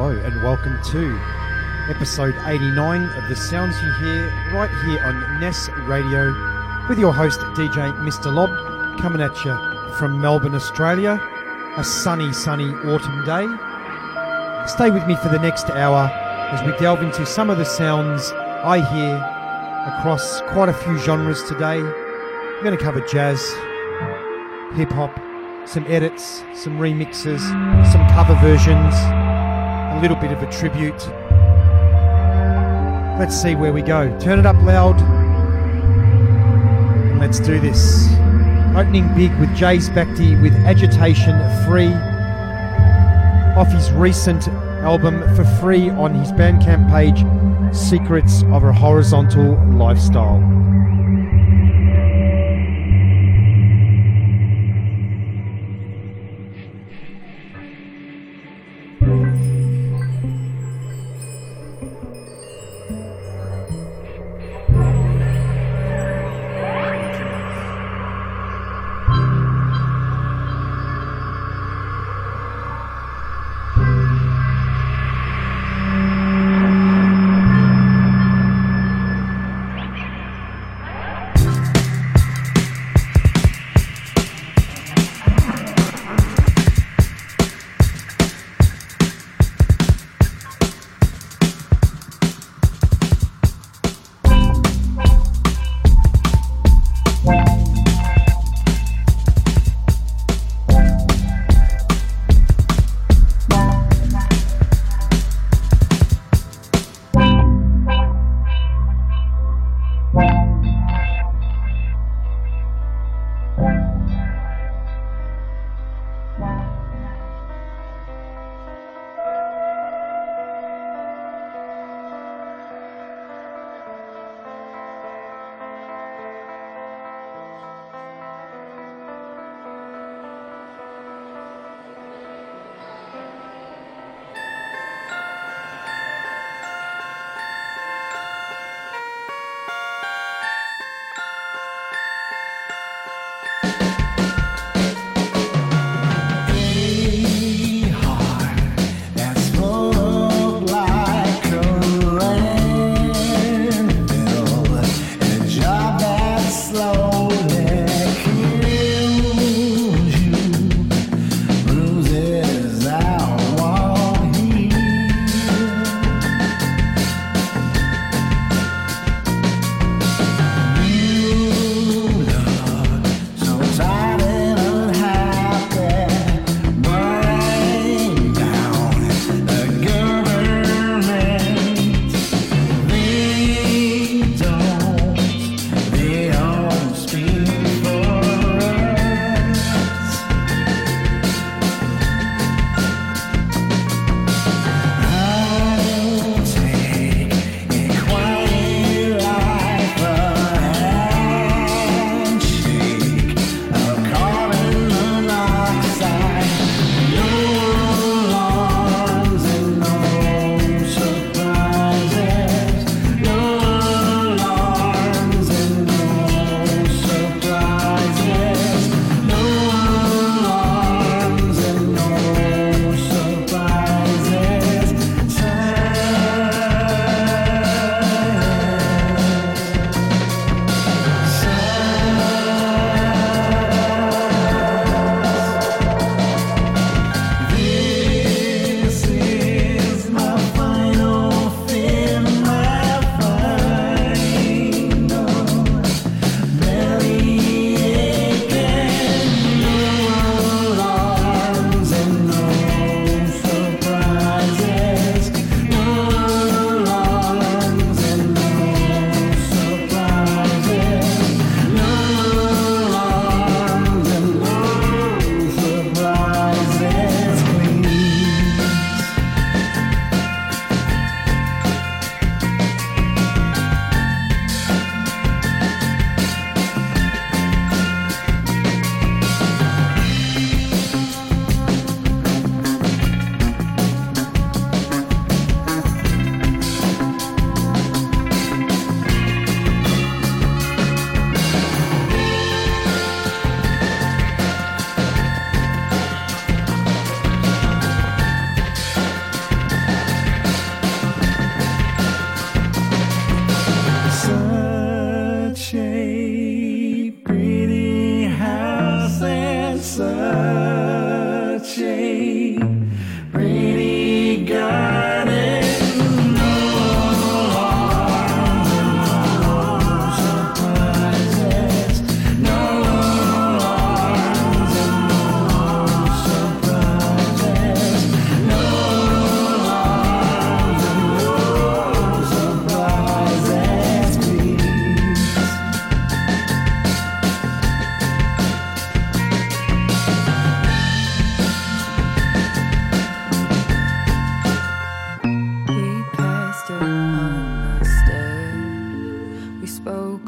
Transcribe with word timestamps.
Hello 0.00 0.16
and 0.16 0.42
welcome 0.42 0.80
to 0.82 1.20
episode 1.90 2.34
89 2.46 3.04
of 3.04 3.28
the 3.28 3.36
sounds 3.36 3.76
you 3.82 3.92
hear 4.02 4.28
right 4.50 4.70
here 4.86 5.04
on 5.04 5.38
Ness 5.38 5.68
Radio 5.80 6.32
with 6.88 6.98
your 6.98 7.12
host 7.12 7.38
DJ 7.52 7.94
Mr. 7.98 8.32
Lob 8.32 8.48
coming 8.98 9.20
at 9.20 9.44
you 9.44 9.54
from 9.98 10.18
Melbourne, 10.18 10.54
Australia. 10.54 11.20
A 11.76 11.84
sunny, 11.84 12.32
sunny 12.32 12.70
autumn 12.70 13.26
day. 13.26 13.46
Stay 14.66 14.90
with 14.90 15.06
me 15.06 15.16
for 15.16 15.28
the 15.28 15.38
next 15.38 15.68
hour 15.68 16.10
as 16.50 16.64
we 16.64 16.74
delve 16.78 17.02
into 17.02 17.26
some 17.26 17.50
of 17.50 17.58
the 17.58 17.66
sounds 17.66 18.32
I 18.32 18.80
hear 18.80 19.16
across 19.98 20.40
quite 20.52 20.70
a 20.70 20.72
few 20.72 20.96
genres 20.96 21.42
today. 21.42 21.82
We're 21.82 22.62
going 22.62 22.78
to 22.78 22.82
cover 22.82 23.02
jazz, 23.02 23.46
hip 24.78 24.92
hop, 24.92 25.14
some 25.68 25.84
edits, 25.88 26.42
some 26.54 26.78
remixes, 26.78 27.40
some 27.92 28.08
cover 28.08 28.34
versions, 28.36 28.94
little 30.00 30.16
bit 30.16 30.32
of 30.32 30.42
a 30.42 30.50
tribute. 30.50 31.06
Let's 33.18 33.40
see 33.40 33.54
where 33.54 33.72
we 33.72 33.82
go. 33.82 34.18
Turn 34.18 34.38
it 34.38 34.46
up 34.46 34.56
loud. 34.62 34.98
Let's 37.18 37.38
do 37.38 37.60
this. 37.60 38.08
Opening 38.74 39.12
big 39.14 39.36
with 39.38 39.54
Jay's 39.54 39.90
Bhakti 39.90 40.36
with 40.36 40.54
Agitation 40.64 41.36
Free 41.66 41.92
off 43.56 43.70
his 43.72 43.90
recent 43.92 44.48
album 44.82 45.20
for 45.36 45.44
free 45.60 45.90
on 45.90 46.14
his 46.14 46.32
Bandcamp 46.32 46.88
page, 46.90 47.26
Secrets 47.76 48.42
of 48.44 48.64
a 48.64 48.72
Horizontal 48.72 49.54
Lifestyle. 49.66 50.38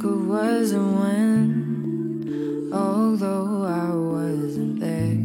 Could 0.03 0.27
wasn't 0.27 0.99
when, 1.01 2.71
although 2.75 3.63
I 3.63 3.95
wasn't 3.95 4.81
there. 4.81 5.21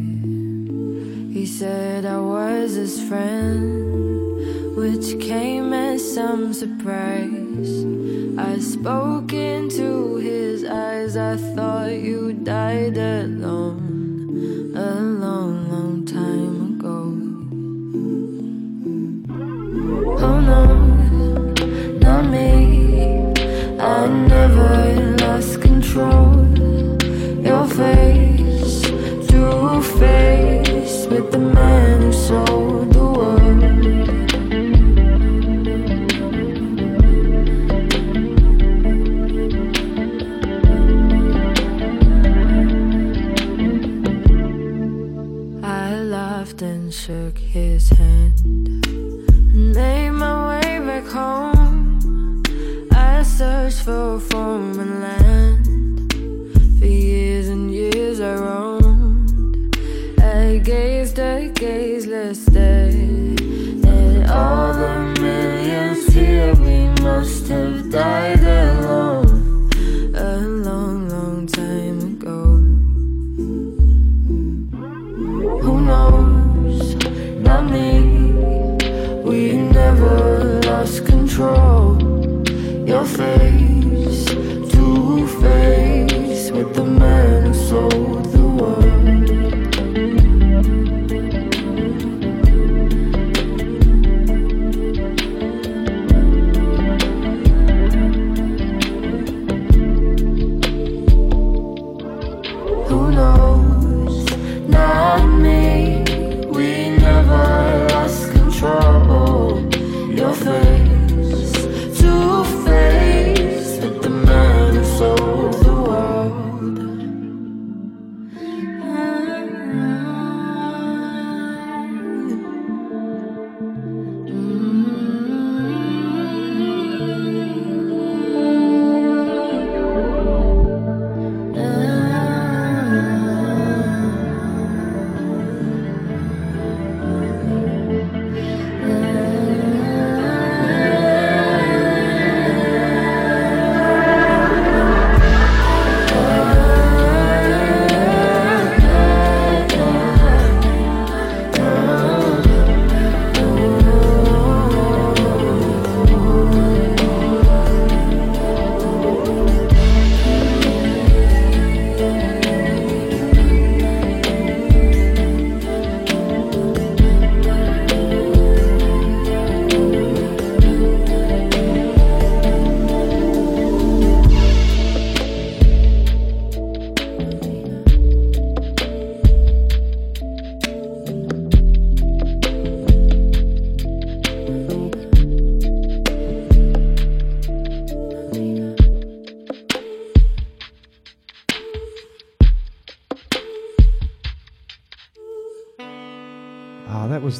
He 1.34 1.46
said 1.46 2.04
I 2.06 2.20
was 2.20 2.74
his 2.74 3.02
friend, 3.08 4.76
which 4.76 5.18
came 5.18 5.72
as 5.72 6.14
some 6.14 6.52
surprise. 6.52 7.84
I 8.38 8.60
spoke 8.60 9.32
into 9.32 10.14
his 10.16 10.62
eyes, 10.64 11.16
I 11.16 11.36
thought 11.36 11.77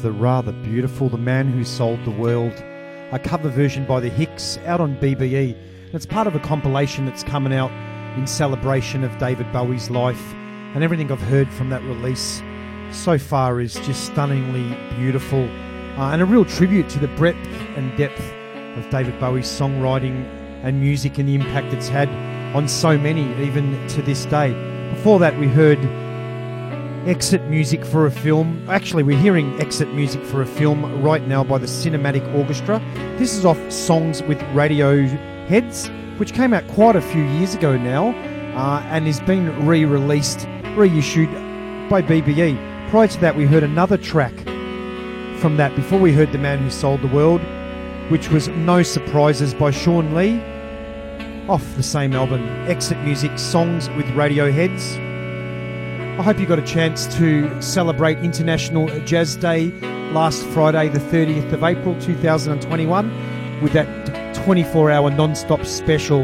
The 0.01 0.11
rather 0.13 0.53
beautiful 0.53 1.09
The 1.09 1.17
Man 1.17 1.51
Who 1.51 1.65
Sold 1.65 2.05
the 2.05 2.11
World, 2.11 2.53
a 3.11 3.19
cover 3.21 3.49
version 3.49 3.85
by 3.85 3.99
the 3.99 4.09
Hicks 4.09 4.57
out 4.59 4.79
on 4.79 4.95
BBE. 4.95 5.53
And 5.55 5.93
it's 5.95 6.05
part 6.05 6.25
of 6.25 6.35
a 6.35 6.39
compilation 6.39 7.05
that's 7.05 7.23
coming 7.23 7.53
out 7.53 7.71
in 8.17 8.25
celebration 8.25 9.03
of 9.03 9.17
David 9.17 9.51
Bowie's 9.51 9.89
life. 9.89 10.33
And 10.73 10.85
everything 10.85 11.11
I've 11.11 11.19
heard 11.19 11.51
from 11.51 11.69
that 11.71 11.83
release 11.83 12.41
so 12.91 13.17
far 13.17 13.59
is 13.59 13.73
just 13.73 14.05
stunningly 14.05 14.73
beautiful 14.95 15.43
uh, 15.97 16.11
and 16.11 16.21
a 16.21 16.25
real 16.25 16.45
tribute 16.45 16.87
to 16.89 16.99
the 16.99 17.09
breadth 17.09 17.35
and 17.75 17.95
depth 17.97 18.21
of 18.77 18.89
David 18.89 19.19
Bowie's 19.19 19.47
songwriting 19.47 20.23
and 20.63 20.79
music 20.79 21.17
and 21.17 21.27
the 21.27 21.35
impact 21.35 21.73
it's 21.73 21.89
had 21.89 22.07
on 22.55 22.69
so 22.69 22.97
many, 22.97 23.23
even 23.45 23.85
to 23.89 24.01
this 24.01 24.23
day. 24.25 24.53
Before 24.93 25.19
that, 25.19 25.37
we 25.37 25.47
heard 25.47 25.79
exit 27.09 27.43
music 27.45 27.83
for 27.83 28.05
a 28.05 28.11
film. 28.11 28.63
Actually, 28.69 29.01
we're 29.01 29.17
hearing 29.17 29.59
exit 29.59 29.91
music 29.95 30.23
for 30.23 30.43
a 30.43 30.45
film 30.45 31.01
right 31.01 31.27
now 31.27 31.43
by 31.43 31.57
the 31.57 31.65
Cinematic 31.65 32.23
Orchestra. 32.35 32.79
This 33.17 33.33
is 33.33 33.45
off 33.45 33.57
Songs 33.71 34.21
with 34.21 34.39
Radio 34.53 35.07
Heads, 35.47 35.89
which 36.17 36.33
came 36.33 36.53
out 36.53 36.67
quite 36.67 36.95
a 36.95 37.01
few 37.01 37.23
years 37.23 37.55
ago 37.55 37.75
now 37.75 38.09
uh, 38.55 38.81
and 38.91 39.07
is 39.07 39.19
being 39.21 39.65
re 39.65 39.85
released, 39.85 40.47
reissued 40.75 41.31
by 41.89 42.03
BBE. 42.03 42.89
Prior 42.91 43.07
to 43.07 43.19
that, 43.21 43.35
we 43.35 43.47
heard 43.47 43.63
another 43.63 43.97
track 43.97 44.37
from 45.39 45.57
that 45.57 45.75
before 45.75 45.97
we 45.97 46.13
heard 46.13 46.31
The 46.31 46.37
Man 46.37 46.59
Who 46.59 46.69
Sold 46.69 47.01
the 47.01 47.07
World, 47.07 47.41
which 48.11 48.29
was 48.29 48.49
No 48.49 48.83
Surprises 48.83 49.55
by 49.55 49.71
Shawn 49.71 50.13
Lee 50.13 50.39
off 51.49 51.65
the 51.75 51.81
same 51.81 52.13
album, 52.13 52.47
Exit 52.69 52.99
Music 52.99 53.39
Songs 53.39 53.89
with 53.97 54.05
Radioheads. 54.09 55.08
I 56.19 56.21
hope 56.21 56.37
you 56.37 56.45
got 56.45 56.59
a 56.59 56.63
chance 56.63 57.07
to 57.15 57.61
celebrate 57.61 58.17
International 58.17 58.89
Jazz 59.05 59.37
Day 59.37 59.71
last 60.11 60.43
Friday, 60.47 60.89
the 60.89 60.99
30th 60.99 61.53
of 61.53 61.63
April 61.63 61.97
2021, 62.01 63.61
with 63.61 63.71
that 63.71 64.35
24 64.35 64.91
hour 64.91 65.11
non 65.11 65.33
stop 65.33 65.65
special 65.65 66.23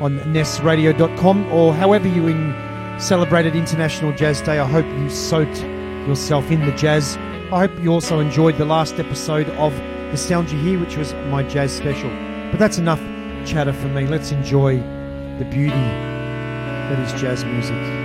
on 0.00 0.18
nesradio.com 0.32 1.52
or 1.52 1.74
however 1.74 2.08
you 2.08 2.28
in 2.28 2.54
celebrated 2.98 3.54
International 3.54 4.10
Jazz 4.12 4.40
Day. 4.40 4.58
I 4.58 4.66
hope 4.66 4.86
you 4.86 5.10
soaked 5.10 5.60
yourself 6.08 6.50
in 6.50 6.64
the 6.64 6.72
jazz. 6.72 7.18
I 7.52 7.66
hope 7.66 7.78
you 7.82 7.92
also 7.92 8.20
enjoyed 8.20 8.56
the 8.56 8.64
last 8.64 8.94
episode 8.94 9.50
of 9.50 9.74
The 10.12 10.16
Sound 10.16 10.50
You 10.50 10.58
Hear, 10.60 10.80
which 10.80 10.96
was 10.96 11.12
my 11.28 11.42
jazz 11.42 11.76
special. 11.76 12.08
But 12.50 12.58
that's 12.58 12.78
enough 12.78 13.00
chatter 13.44 13.74
for 13.74 13.88
me. 13.88 14.06
Let's 14.06 14.32
enjoy 14.32 14.78
the 15.38 15.44
beauty 15.44 15.76
that 16.88 16.98
is 17.00 17.20
jazz 17.20 17.44
music. 17.44 18.03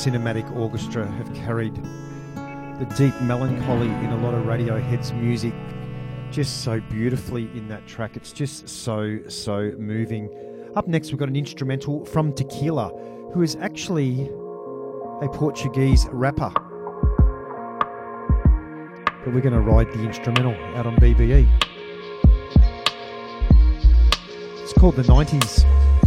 Cinematic 0.00 0.50
orchestra 0.56 1.06
have 1.06 1.30
carried 1.34 1.74
the 1.74 2.86
deep 2.96 3.14
melancholy 3.20 3.88
in 3.88 4.06
a 4.06 4.16
lot 4.22 4.32
of 4.32 4.46
Radiohead's 4.46 5.12
music 5.12 5.52
just 6.30 6.64
so 6.64 6.80
beautifully 6.88 7.42
in 7.54 7.68
that 7.68 7.86
track. 7.86 8.16
It's 8.16 8.32
just 8.32 8.66
so, 8.66 9.18
so 9.28 9.72
moving. 9.76 10.30
Up 10.74 10.88
next, 10.88 11.10
we've 11.10 11.18
got 11.18 11.28
an 11.28 11.36
instrumental 11.36 12.06
from 12.06 12.32
Tequila, 12.32 12.88
who 13.34 13.42
is 13.42 13.56
actually 13.56 14.22
a 15.20 15.28
Portuguese 15.30 16.06
rapper. 16.12 16.50
But 19.22 19.34
we're 19.34 19.42
going 19.42 19.52
to 19.52 19.60
ride 19.60 19.92
the 19.92 20.02
instrumental 20.02 20.54
out 20.78 20.86
on 20.86 20.96
BBE. 20.96 21.46
It's 24.62 24.72
called 24.72 24.96
The 24.96 25.02
90s. 25.02 25.99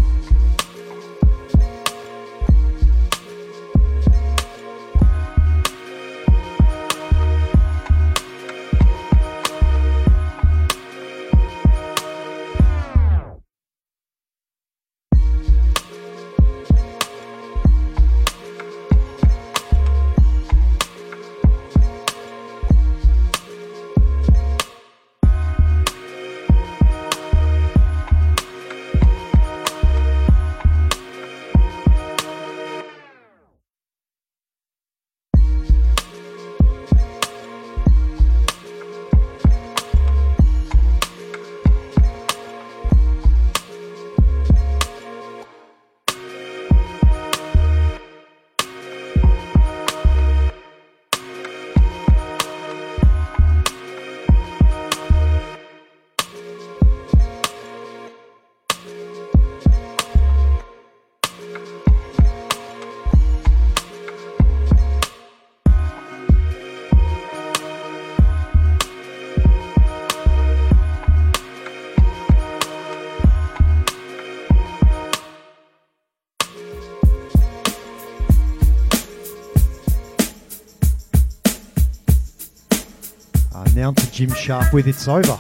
Now 83.84 83.92
to 83.92 84.34
Sharp, 84.34 84.72
with 84.72 84.88
It's 84.88 85.10
Over. 85.10 85.38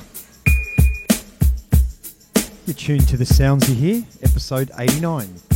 You're 2.66 2.76
tuned 2.76 3.08
to 3.08 3.16
the 3.16 3.26
sounds 3.26 3.70
you 3.70 3.76
hear, 3.76 4.04
episode 4.22 4.70
89. 4.78 5.53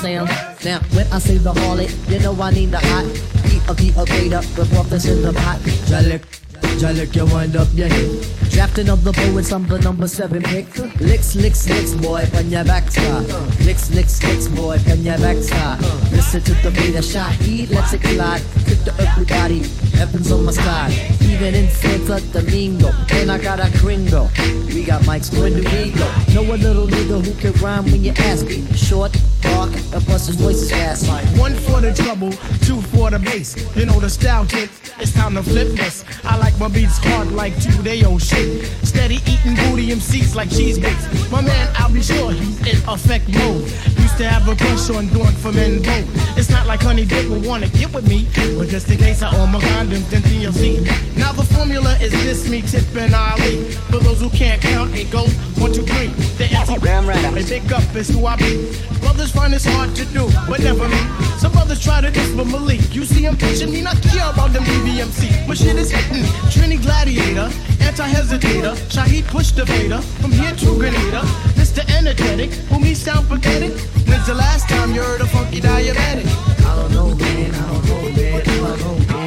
Sound. 0.00 0.28
Now, 0.64 0.80
when 0.94 1.06
I 1.12 1.18
say 1.18 1.38
the 1.38 1.52
harlot, 1.52 1.92
you 2.10 2.18
know 2.20 2.34
I 2.40 2.50
need 2.50 2.70
the 2.70 2.78
hot 2.78 3.04
beat 3.44 3.64
of 3.68 3.76
the 3.76 3.88
equator 3.90 4.40
before 4.56 4.84
this 4.84 5.06
in 5.06 5.22
the 5.22 5.32
pot. 5.32 5.58
Jalik, 5.90 6.22
Jalik, 6.80 7.14
you 7.14 7.26
wind 7.26 7.56
up 7.56 7.68
your 7.74 7.88
head. 7.88 8.10
Drafting 8.50 8.88
of 8.88 9.04
the 9.04 9.12
poets, 9.12 9.52
I'm 9.52 9.66
the 9.68 9.78
number 9.78 10.08
seven 10.08 10.42
pick. 10.42 10.66
Licks, 11.00 11.36
licks, 11.36 11.68
licks, 11.68 11.94
boy, 11.94 12.24
on 12.36 12.50
your 12.50 12.64
backside. 12.64 13.26
Licks, 13.64 13.90
licks, 13.90 14.22
licks, 14.24 14.48
boy, 14.48 14.78
on 14.90 15.02
your 15.02 15.18
backside. 15.18 15.80
Listen 16.12 16.42
to 16.42 16.54
the 16.64 16.70
beat 16.70 16.96
of 16.96 17.04
shot, 17.04 17.32
heat, 17.34 17.70
let's 17.70 17.92
it 17.92 18.02
collide. 18.02 18.42
Cook 18.66 18.80
to 18.84 18.94
everybody, 18.98 19.60
heavens 20.00 20.32
on 20.32 20.46
my 20.46 20.52
side. 20.52 20.92
Even 21.20 21.54
in 21.54 21.68
Santa 21.68 22.20
Domingo, 22.32 22.90
and 23.10 23.30
I 23.30 23.36
got 23.36 23.60
a 23.60 23.70
gringo. 23.80 24.30
We 24.66 24.82
got 24.82 25.02
do 25.04 25.62
we 25.74 25.90
go? 25.92 26.08
Know 26.32 26.54
a 26.54 26.56
little 26.56 26.86
nigga 26.86 27.22
who 27.24 27.34
can 27.34 27.52
rhyme 27.62 27.84
when 27.84 28.02
you 28.02 28.12
ask 28.30 28.46
me. 28.46 28.64
Short, 28.72 29.12
dark, 29.42 29.70
and 29.92 30.02
plus 30.08 30.26
his 30.28 30.36
voice 30.36 30.62
is 30.62 30.72
like. 31.06 31.26
One 31.36 31.54
for 31.54 31.82
the 31.82 31.92
trouble, 31.92 32.32
two 32.66 32.80
for 32.92 33.10
the 33.10 33.18
bass. 33.18 33.50
You 33.76 33.84
know 33.84 34.00
the 34.00 34.08
style 34.08 34.46
kid, 34.46 34.70
it's 34.98 35.12
time 35.12 35.34
to 35.34 35.42
flip 35.42 35.68
this. 35.76 36.02
I 36.24 36.38
like 36.38 36.58
my 36.58 36.68
beats 36.68 36.96
hard 36.98 37.32
like 37.32 37.52
two 37.60 37.82
day 37.82 38.02
old 38.02 38.22
shit. 38.22 38.64
Steady 38.82 39.18
eating 39.28 39.56
booty 39.56 39.88
MCs 39.88 40.34
like 40.34 40.48
cheese 40.50 40.78
bakes. 40.78 41.04
My 41.30 41.42
man, 41.42 41.68
I'll 41.76 41.92
be 41.92 42.02
sure 42.02 42.32
he's 42.32 42.58
in 42.60 42.88
effect 42.88 43.28
mode. 43.28 43.62
Used 44.00 44.16
to 44.16 44.24
have 44.24 44.48
a 44.48 44.56
crush 44.56 44.88
on 44.88 45.08
doing 45.08 45.36
for 45.42 45.52
men 45.52 45.82
both. 45.82 46.06
It's 46.38 46.48
not 46.48 46.59
like 46.70 46.82
Honey 46.82 47.04
Dip 47.04 47.28
will 47.28 47.40
wanna 47.40 47.66
get 47.70 47.92
with 47.92 48.08
me, 48.08 48.28
but 48.56 48.68
just 48.68 48.88
in 48.88 48.98
case 48.98 49.22
I 49.22 49.36
own 49.36 49.50
my 49.50 49.58
condoms, 49.58 50.08
then 50.08 50.22
TLC. 50.22 50.78
Now 51.16 51.32
the 51.32 51.42
formula 51.42 51.98
is 51.98 52.12
this, 52.22 52.48
me, 52.48 52.62
Tip, 52.62 52.94
and 52.94 53.12
Ali. 53.12 53.72
For 53.90 53.98
those 53.98 54.20
who 54.20 54.30
can't 54.30 54.62
count, 54.62 54.94
it 54.94 55.10
goes 55.10 55.32
one, 55.58 55.72
two, 55.72 55.82
three. 55.82 56.14
The 56.38 56.46
empty 56.54 56.78
Ram 56.78 57.08
right 57.08 57.24
up. 57.24 57.34
and 57.34 57.48
big 57.48 57.72
up 57.72 57.82
is 57.96 58.08
who 58.08 58.24
I 58.24 58.36
be. 58.36 58.70
Brothers 59.00 59.32
find 59.32 59.52
this 59.52 59.64
hard 59.64 59.96
to 59.96 60.04
do, 60.14 60.30
but 60.48 60.60
never 60.60 60.86
me. 60.86 61.02
Some 61.42 61.50
brothers 61.50 61.82
try 61.82 62.02
to 62.02 62.08
diss 62.08 62.30
but 62.36 62.46
Malik. 62.46 62.94
You 62.94 63.04
see 63.04 63.24
him 63.24 63.36
pitching 63.36 63.72
me, 63.72 63.82
not 63.82 64.00
care 64.02 64.30
about 64.30 64.52
them 64.52 64.62
BBMC. 64.62 65.48
My 65.48 65.54
shit 65.54 65.74
is 65.74 65.90
hitting. 65.90 66.22
Trini 66.54 66.80
Gladiator, 66.80 67.50
anti-hesitator. 67.80 68.76
Shaheed 68.94 69.26
push 69.26 69.50
the 69.50 69.66
fader. 69.66 70.00
From 70.22 70.30
here 70.30 70.54
to 70.54 70.78
Grenada. 70.78 71.22
Mr. 71.58 71.82
Energetic, 71.98 72.52
who 72.70 72.78
me 72.78 72.94
sound 72.94 73.28
pathetic. 73.28 73.72
When's 74.06 74.26
the 74.26 74.34
last 74.34 74.68
time 74.68 74.94
you 74.94 75.02
heard 75.02 75.20
a 75.20 75.26
funky 75.26 75.60
diabetic? 75.60 76.49
I 76.70 76.76
don't 76.76 76.92
know, 76.92 77.14
man, 77.16 77.52
I 77.52 77.72
don't 77.72 77.84
know, 77.88 78.02
man, 78.12 78.48
I 78.48 78.76
don't 78.78 79.08
know, 79.08 79.19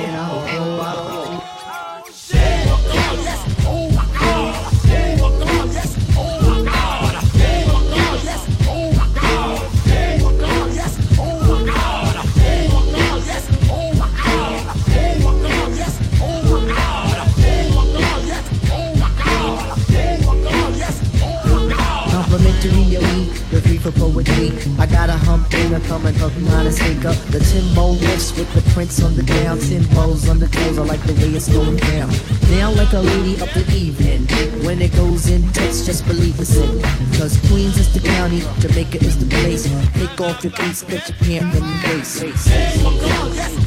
for 23.84 23.92
poetry. 23.92 24.52
I 24.80 24.86
got 24.86 25.10
a 25.10 25.18
hump 25.28 25.54
in 25.54 25.74
a 25.74 25.80
coming 25.82 26.16
up, 26.22 26.36
not 26.38 26.66
a 26.66 26.72
sneaker. 26.72 27.12
The 27.36 27.40
Timbo 27.40 27.92
lifts 28.00 28.32
with 28.38 28.52
the 28.54 28.62
prints 28.72 29.04
on 29.04 29.16
the 29.16 29.24
down, 29.24 29.58
Timbos 29.58 30.30
on 30.30 30.40
the 30.40 30.48
toes. 30.48 30.80
I 30.80 30.84
like 30.84 31.04
the 31.04 31.14
way 31.14 31.36
it's 31.36 31.50
going 31.50 31.76
down. 31.76 32.10
Down 32.50 32.76
like 32.78 32.94
a 32.94 33.00
lady 33.00 33.42
up 33.42 33.50
the 33.52 33.66
evening. 33.76 34.24
When 34.66 34.82
it 34.82 34.94
goes 34.94 35.28
in 35.28 35.44
intense, 35.44 35.86
just 35.86 36.08
believe 36.08 36.40
it's 36.40 36.56
in. 36.56 36.82
Cause 37.20 37.38
Queens 37.48 37.78
is 37.78 37.94
the 37.94 38.00
county, 38.00 38.42
Jamaica 38.60 39.04
is 39.04 39.18
the 39.20 39.26
place. 39.36 39.64
Take 39.94 40.22
off 40.22 40.44
your 40.44 40.54
beats, 40.54 40.84
get 40.84 41.08
your 41.10 41.18
pants 41.18 41.58
in 41.58 41.64
the 41.64 41.78
face. 41.84 42.22
a 42.24 43.63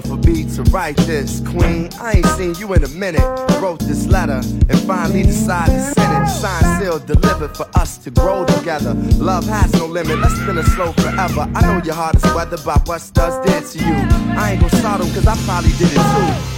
for 0.00 0.16
me 0.16 0.44
to 0.54 0.62
write 0.70 0.96
this. 0.98 1.40
Queen, 1.40 1.88
I 2.00 2.14
ain't 2.16 2.26
seen 2.26 2.54
you 2.56 2.72
in 2.74 2.84
a 2.84 2.88
minute. 2.88 3.22
Wrote 3.60 3.80
this 3.80 4.06
letter 4.06 4.40
and 4.68 4.80
finally 4.82 5.22
decided 5.22 5.72
to 5.72 5.80
send 5.92 6.24
it. 6.24 6.30
Signed, 6.30 6.82
sealed, 6.82 7.06
delivered 7.06 7.56
for 7.56 7.66
us 7.74 7.98
to 7.98 8.10
grow 8.10 8.44
together. 8.44 8.94
Love 9.18 9.46
has 9.46 9.72
no 9.74 9.86
limit, 9.86 10.18
let's 10.18 10.34
spin 10.34 10.58
it 10.58 10.64
slow 10.66 10.92
forever. 10.92 11.48
I 11.54 11.62
know 11.62 11.82
your 11.84 11.94
heart 11.94 12.16
is 12.16 12.24
weathered 12.34 12.64
by 12.64 12.78
what 12.86 13.00
studs 13.00 13.36
did 13.50 13.64
to 13.72 13.78
you. 13.86 13.94
I 14.36 14.52
ain't 14.52 14.60
gonna 14.60 14.76
start 14.76 15.00
them 15.00 15.10
cause 15.14 15.26
I 15.26 15.36
probably 15.44 15.72
did 15.72 15.90
it 15.92 15.94
too. 15.94 16.57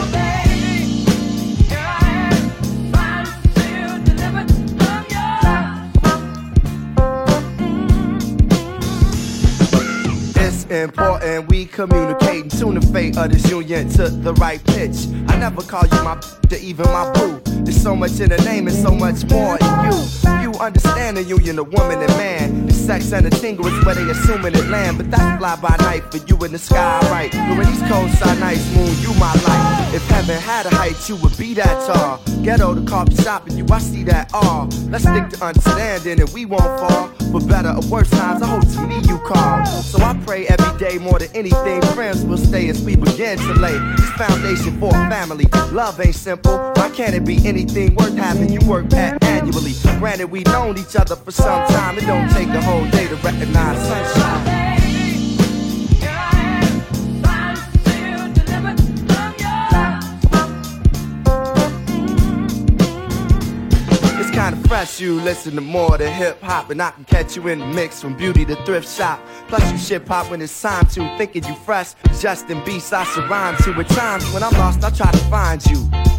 Important 10.71 11.49
we 11.49 11.65
communicate 11.65 12.43
and 12.43 12.51
tune 12.51 12.75
the 12.75 12.81
fate 12.87 13.17
of 13.17 13.31
this 13.31 13.49
union 13.49 13.89
to 13.89 14.09
the 14.09 14.33
right 14.35 14.63
pitch. 14.63 15.07
I 15.27 15.37
never 15.37 15.61
call 15.61 15.83
you 15.83 16.03
my 16.03 16.19
to 16.49 16.59
even 16.59 16.85
my 16.85 17.11
boo. 17.13 17.41
There's 17.63 17.81
so 17.81 17.95
much 17.95 18.19
in 18.19 18.29
the 18.29 18.37
name 18.37 18.67
and 18.67 18.75
so 18.75 18.91
much 18.91 19.25
more 19.29 19.57
in 19.57 19.91
you. 19.91 20.30
Understand 20.61 21.17
the 21.17 21.23
union 21.23 21.57
of 21.57 21.73
woman 21.73 21.99
and 21.99 22.17
man. 22.17 22.67
The 22.67 22.73
sex 22.73 23.11
and 23.13 23.25
the 23.25 23.31
tingle 23.31 23.65
is 23.65 23.83
where 23.83 23.95
they 23.95 24.07
assuming 24.11 24.53
it 24.53 24.67
land. 24.67 24.97
But 24.97 25.09
that's 25.09 25.39
fly 25.39 25.55
by 25.55 25.75
night 25.77 26.03
for 26.11 26.17
you 26.17 26.37
in 26.45 26.51
the 26.51 26.59
sky, 26.59 26.99
right? 27.09 27.33
When 27.33 27.65
these 27.65 27.81
coasts 27.89 28.21
are 28.21 28.35
nice, 28.35 28.63
moon, 28.75 28.93
you 28.99 29.11
my 29.19 29.33
light. 29.33 29.91
If 29.91 30.07
heaven 30.07 30.39
had 30.39 30.67
a 30.67 30.69
height, 30.75 31.09
you 31.09 31.15
would 31.15 31.35
be 31.35 31.55
that 31.55 31.87
tall. 31.87 32.21
Ghetto 32.43 32.75
the 32.75 32.87
coffee 32.87 33.15
shop 33.23 33.47
and 33.47 33.57
you, 33.57 33.65
I 33.71 33.79
see 33.79 34.03
that 34.03 34.29
all. 34.35 34.67
Let's 34.89 35.03
stick 35.03 35.29
to 35.29 35.45
understanding 35.45 36.21
and 36.21 36.29
we 36.29 36.45
won't 36.45 36.61
fall. 36.61 37.07
For 37.31 37.41
better 37.41 37.69
or 37.69 37.81
worse 37.89 38.09
times, 38.11 38.43
I 38.43 38.45
hope 38.45 38.67
to 38.73 38.81
me 38.85 38.99
you 39.07 39.17
call. 39.19 39.65
So 39.65 39.97
I 40.03 40.13
pray 40.25 40.45
every 40.45 40.77
day 40.77 40.99
more 40.99 41.17
than 41.17 41.29
anything, 41.35 41.81
friends 41.93 42.23
will 42.23 42.37
stay 42.37 42.69
as 42.69 42.83
we 42.83 42.95
begin 42.95 43.39
to 43.39 43.53
lay 43.53 43.79
this 43.95 44.09
foundation 44.11 44.79
for 44.79 44.89
a 44.89 45.09
family. 45.09 45.45
Love 45.71 45.99
ain't 45.99 46.13
simple. 46.13 46.55
Why 46.75 46.91
can't 46.93 47.15
it 47.15 47.25
be 47.25 47.39
anything 47.47 47.95
worth 47.95 48.15
having 48.15 48.51
you 48.51 48.59
work 48.67 48.93
at 48.93 49.23
annually? 49.23 49.73
Granted, 49.99 50.31
we 50.31 50.43
known 50.51 50.77
each 50.77 50.95
other 50.95 51.15
for 51.15 51.31
some 51.31 51.67
time. 51.67 51.97
It 51.97 52.05
don't 52.05 52.29
take 52.31 52.51
the 52.51 52.61
whole 52.61 52.85
day 52.89 53.07
to 53.07 53.15
recognize 53.17 53.77
sunshine. 53.87 54.61
Fresh, 64.67 65.01
you 65.01 65.19
listen 65.19 65.55
to 65.55 65.61
more 65.61 65.97
than 65.97 66.11
hip 66.13 66.41
hop, 66.41 66.69
and 66.69 66.81
I 66.81 66.91
can 66.91 67.03
catch 67.03 67.35
you 67.35 67.47
in 67.49 67.59
the 67.59 67.67
mix 67.67 68.01
from 68.01 68.15
beauty 68.15 68.45
to 68.45 68.55
thrift 68.65 68.87
shop. 68.87 69.19
Plus, 69.49 69.69
you 69.69 69.77
shit 69.77 70.07
hop 70.07 70.31
when 70.31 70.41
it's 70.41 70.61
time 70.61 70.87
to, 70.87 71.17
thinking 71.17 71.43
you 71.43 71.55
fresh. 71.55 71.93
Just 72.19 72.49
in 72.49 72.63
beats 72.63 72.91
I 72.93 73.03
rhyme 73.29 73.57
to. 73.63 73.73
At 73.73 73.89
times 73.89 74.23
when 74.31 74.43
I'm 74.43 74.53
lost, 74.53 74.83
I 74.83 74.89
try 74.89 75.11
to 75.11 75.17
find 75.29 75.63
you. 75.67 76.00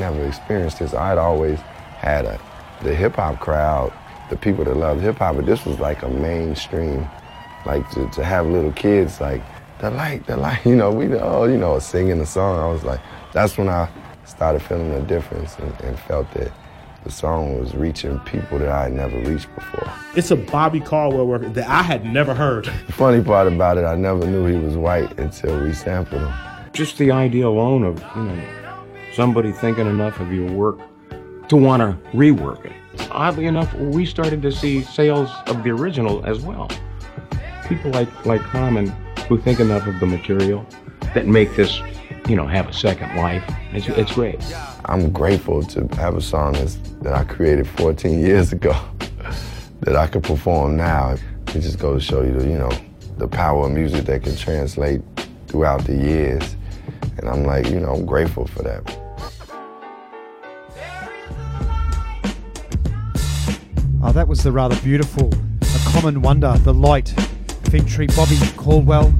Experienced 0.00 0.78
this. 0.78 0.94
I'd 0.94 1.18
always 1.18 1.58
had 1.58 2.24
a, 2.24 2.40
the 2.82 2.94
hip 2.94 3.16
hop 3.16 3.40
crowd, 3.40 3.92
the 4.30 4.36
people 4.36 4.64
that 4.64 4.76
loved 4.76 5.00
hip 5.00 5.18
hop, 5.18 5.36
but 5.36 5.46
this 5.46 5.64
was 5.64 5.78
like 5.78 6.02
a 6.02 6.08
mainstream, 6.08 7.08
like 7.66 7.88
to, 7.90 8.08
to 8.10 8.24
have 8.24 8.46
little 8.46 8.72
kids 8.72 9.20
like 9.20 9.42
the 9.78 9.90
light, 9.90 10.26
the 10.26 10.36
light, 10.36 10.60
you 10.64 10.76
know, 10.76 10.90
we 10.90 11.14
all, 11.18 11.50
you 11.50 11.58
know, 11.58 11.78
singing 11.78 12.18
the 12.18 12.26
song. 12.26 12.58
I 12.58 12.72
was 12.72 12.84
like, 12.84 13.00
that's 13.32 13.58
when 13.58 13.68
I 13.68 13.88
started 14.24 14.62
feeling 14.62 14.92
the 14.92 15.00
difference 15.02 15.58
and, 15.58 15.72
and 15.80 15.98
felt 15.98 16.30
that 16.34 16.52
the 17.04 17.10
song 17.10 17.58
was 17.58 17.74
reaching 17.74 18.18
people 18.20 18.60
that 18.60 18.68
I 18.68 18.84
had 18.84 18.92
never 18.92 19.18
reached 19.18 19.52
before. 19.56 19.92
It's 20.14 20.30
a 20.30 20.36
Bobby 20.36 20.78
Caldwell 20.78 21.26
record 21.26 21.54
that 21.54 21.68
I 21.68 21.82
had 21.82 22.04
never 22.04 22.32
heard. 22.32 22.66
The 22.86 22.92
funny 22.92 23.22
part 23.22 23.48
about 23.48 23.76
it, 23.76 23.84
I 23.84 23.96
never 23.96 24.24
knew 24.24 24.46
he 24.46 24.56
was 24.56 24.76
white 24.76 25.18
until 25.18 25.64
we 25.64 25.72
sampled 25.72 26.22
him. 26.22 26.32
Just 26.72 26.98
the 26.98 27.10
idea 27.10 27.46
alone 27.46 27.82
of, 27.82 28.00
you 28.14 28.22
know, 28.22 28.61
somebody 29.14 29.52
thinking 29.52 29.86
enough 29.86 30.20
of 30.20 30.32
your 30.32 30.50
work 30.50 30.78
to 31.48 31.56
want 31.56 31.80
to 31.80 32.10
rework 32.16 32.64
it. 32.64 32.72
Oddly 33.10 33.46
enough, 33.46 33.72
we 33.74 34.06
started 34.06 34.42
to 34.42 34.52
see 34.52 34.82
sales 34.82 35.30
of 35.46 35.62
the 35.62 35.70
original 35.70 36.24
as 36.24 36.40
well. 36.40 36.70
People 37.68 37.90
like, 37.90 38.26
like 38.26 38.40
Common 38.42 38.88
who 39.28 39.38
think 39.38 39.60
enough 39.60 39.86
of 39.86 39.98
the 40.00 40.06
material 40.06 40.66
that 41.14 41.26
make 41.26 41.54
this, 41.56 41.80
you 42.28 42.36
know, 42.36 42.46
have 42.46 42.68
a 42.68 42.72
second 42.72 43.14
life. 43.16 43.44
It's, 43.72 43.88
it's 43.88 44.12
great. 44.12 44.40
I'm 44.86 45.12
grateful 45.12 45.62
to 45.62 45.88
have 45.96 46.16
a 46.16 46.20
song 46.20 46.54
that 47.02 47.12
I 47.12 47.24
created 47.24 47.68
14 47.68 48.18
years 48.18 48.52
ago 48.52 48.74
that 49.80 49.96
I 49.96 50.06
can 50.06 50.22
perform 50.22 50.76
now. 50.76 51.16
It 51.48 51.60
just 51.60 51.78
goes 51.78 52.06
to 52.06 52.12
show 52.12 52.22
you, 52.22 52.32
the, 52.32 52.48
you 52.48 52.58
know, 52.58 52.70
the 53.18 53.28
power 53.28 53.66
of 53.66 53.72
music 53.72 54.06
that 54.06 54.22
can 54.22 54.36
translate 54.36 55.02
throughout 55.48 55.84
the 55.84 55.94
years. 55.94 56.56
And 57.18 57.28
I'm 57.28 57.44
like, 57.44 57.68
you 57.68 57.78
know, 57.78 57.92
I'm 57.92 58.06
grateful 58.06 58.46
for 58.46 58.62
that. 58.62 59.01
Oh, 64.04 64.10
that 64.10 64.26
was 64.26 64.42
the 64.42 64.50
rather 64.50 64.74
beautiful 64.80 65.30
A 65.62 65.78
Common 65.84 66.22
Wonder, 66.22 66.52
The 66.64 66.74
Light, 66.74 67.14
featuring 67.70 68.08
Bobby 68.16 68.36
Caldwell, 68.56 69.14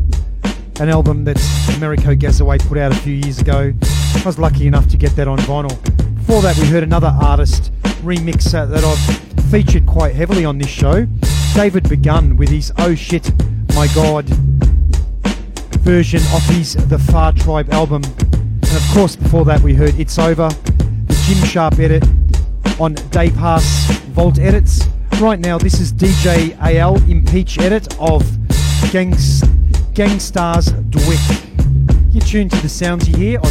an 0.80 0.88
album 0.88 1.22
that 1.22 1.38
Amerigo 1.76 2.16
Gazaway 2.16 2.58
put 2.58 2.78
out 2.78 2.90
a 2.90 2.96
few 2.96 3.14
years 3.14 3.38
ago. 3.38 3.72
I 3.80 4.22
was 4.26 4.40
lucky 4.40 4.66
enough 4.66 4.88
to 4.88 4.96
get 4.96 5.14
that 5.14 5.28
on 5.28 5.38
vinyl. 5.38 5.70
Before 6.16 6.42
that, 6.42 6.58
we 6.58 6.66
heard 6.66 6.82
another 6.82 7.16
artist 7.22 7.72
remixer 8.02 8.68
that 8.68 8.82
I've 8.82 9.44
featured 9.52 9.86
quite 9.86 10.16
heavily 10.16 10.44
on 10.44 10.58
this 10.58 10.68
show, 10.68 11.06
David 11.54 11.88
Begun, 11.88 12.36
with 12.36 12.48
his 12.48 12.72
Oh 12.78 12.96
Shit, 12.96 13.30
My 13.76 13.86
God 13.94 14.26
version 15.84 16.22
of 16.34 16.42
his 16.48 16.74
The 16.88 16.98
Far 16.98 17.32
Tribe 17.32 17.72
album. 17.72 18.02
And 18.02 18.76
of 18.76 18.88
course, 18.92 19.14
before 19.14 19.44
that, 19.44 19.60
we 19.60 19.74
heard 19.74 19.94
It's 20.00 20.18
Over, 20.18 20.48
the 20.48 21.24
Jim 21.28 21.44
Sharp 21.46 21.78
edit 21.78 22.02
on 22.80 22.94
Day 23.10 23.30
Pass 23.30 23.90
Vault 24.10 24.38
Edits. 24.38 24.86
Right 25.20 25.38
now, 25.38 25.58
this 25.58 25.80
is 25.80 25.92
DJ 25.92 26.56
AL 26.60 26.96
Impeach 27.10 27.58
edit 27.58 27.94
of 28.00 28.22
Gangs, 28.90 29.42
Gangstar's 29.92 30.72
DWYCK. 30.90 32.12
You're 32.12 32.24
tuned 32.24 32.50
to 32.50 32.60
the 32.60 32.68
sounds 32.68 33.08
you 33.08 33.16
hear 33.16 33.38
on 33.38 33.50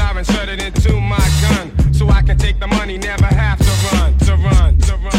Are 0.00 0.18
inserted 0.18 0.60
into 0.60 1.00
my 1.00 1.18
gun, 1.40 1.92
so 1.92 2.08
I 2.08 2.22
can 2.22 2.38
take 2.38 2.58
the 2.60 2.66
money, 2.66 2.98
never 2.98 3.26
have 3.26 3.58
to 3.58 3.96
run, 3.96 4.18
to 4.18 4.36
run, 4.36 4.78
to 4.78 4.96
run. 4.96 5.12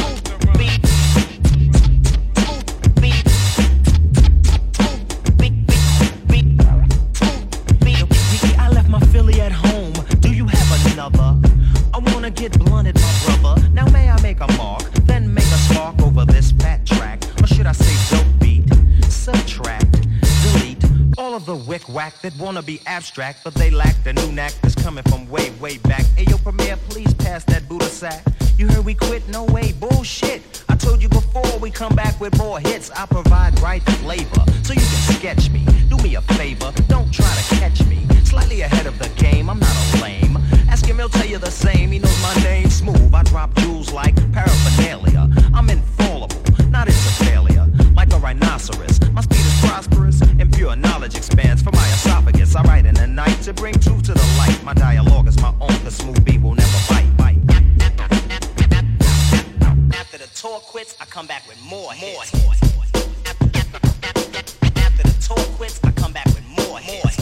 Left 8.72 8.90
my 8.90 9.00
Philly 9.12 9.42
at 9.42 9.52
home. 9.52 9.94
Do 10.20 10.30
you 10.32 10.46
have 10.46 10.94
another? 10.94 11.36
I 11.94 11.98
wanna 11.98 12.32
get 12.32 12.58
blunted, 12.60 12.96
my 12.96 13.38
brother. 13.42 13.70
Now 13.70 13.88
may 13.90 14.10
I 14.10 14.22
make 14.22 14.40
a 14.40 14.48
mark, 14.58 14.79
wick 21.80 21.96
whack 21.96 22.22
that 22.22 22.36
wanna 22.38 22.62
be 22.62 22.82
abstract, 22.86 23.44
but 23.44 23.54
they 23.54 23.70
lack 23.70 23.96
the 24.04 24.14
new 24.14 24.32
knack 24.32 24.54
that's 24.62 24.76
coming 24.76 25.04
from 25.04 25.30
way, 25.30 25.52
way 25.62 25.78
back. 25.80 26.04
Hey 26.18 26.26
yo, 26.26 26.38
Premier, 26.38 26.78
please 26.90 27.14
pass 27.14 27.44
that 27.46 27.68
Buddha 27.68 27.86
sack. 27.86 28.24
You 28.58 28.68
heard 28.68 28.86
we 28.86 28.94
quit? 28.94 29.28
No 29.30 29.46
way, 29.46 29.72
bullshit. 29.74 30.64
I 30.70 30.76
told 30.76 31.02
you 31.02 31.10
before 31.10 31.58
we 31.60 31.70
come 31.70 31.96
back 31.96 32.20
with 32.20 32.38
more 32.38 32.60
hits. 32.60 32.92
I 32.92 33.06
provide 33.06 33.60
right 33.62 33.84
flavor, 34.04 34.44
so 34.64 34.74
you 34.74 34.82
can 34.82 35.16
sketch 35.16 35.50
me. 35.50 35.66
Do 35.90 35.98
me 35.98 36.16
a 36.16 36.22
favor, 36.22 36.72
don't 36.88 37.12
try 37.14 37.34
to 37.34 37.56
catch 37.56 37.86
me. 37.86 38.06
Slightly 38.24 38.62
ahead 38.62 38.86
of 38.86 38.98
the 39.00 39.10
game, 39.22 39.50
I'm 39.50 39.60
not 39.60 39.96
a 39.96 40.02
lame. 40.02 40.38
Ask 40.70 40.86
him, 40.86 40.98
he'll 40.98 41.10
tell 41.10 41.26
you 41.26 41.38
the 41.38 41.52
same. 41.52 41.92
He 41.92 42.00
knows 42.00 42.22
my 42.22 42.36
name 42.44 42.70
smooth. 42.70 43.14
I 43.14 43.24
drop 43.24 43.54
jewels 43.56 43.92
like 43.92 44.16
paraphernalia. 44.34 45.30
I'm 45.54 45.70
infallible, 45.70 46.42
not 46.70 46.88
into 46.88 47.12
failure. 47.26 47.68
Like 47.96 48.14
a 48.14 48.18
rhinoceros, 48.18 48.99
and 50.40 50.54
pure 50.54 50.76
knowledge 50.76 51.16
expands 51.16 51.62
from 51.62 51.76
my 51.76 51.88
esophagus. 51.90 52.56
I 52.56 52.64
write 52.64 52.86
in 52.86 52.96
the 52.96 53.08
night 53.08 53.42
to 53.44 53.54
bring 53.54 53.74
truth 53.76 54.04
to 54.04 54.14
the 54.14 54.36
light. 54.38 54.60
My 54.64 54.74
dialogue 54.74 55.28
is 55.28 55.40
my 55.42 55.54
own, 55.60 55.76
cause 55.84 55.96
smooth 55.96 56.24
beat 56.24 56.42
will 56.42 56.56
never 56.56 56.78
bite. 56.90 57.18
bite. 57.18 57.38
After 59.94 60.18
the 60.18 60.30
tour 60.34 60.60
quits, 60.60 60.96
I 61.00 61.06
come 61.06 61.28
back 61.28 61.48
with 61.48 61.62
more 61.64 61.92
hits. 61.92 62.34
After 64.76 65.04
the 65.04 65.16
tour 65.22 65.44
quits, 65.58 65.80
I 65.84 65.92
come 65.92 66.14
back 66.14 66.26
with 66.28 66.46
more 66.48 66.80
hits. 66.80 67.19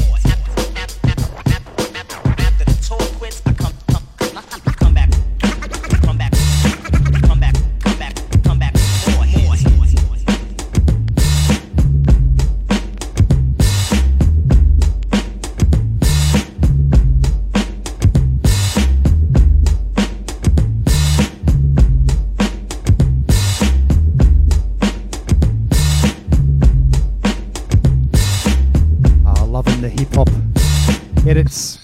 Edits. 31.38 31.78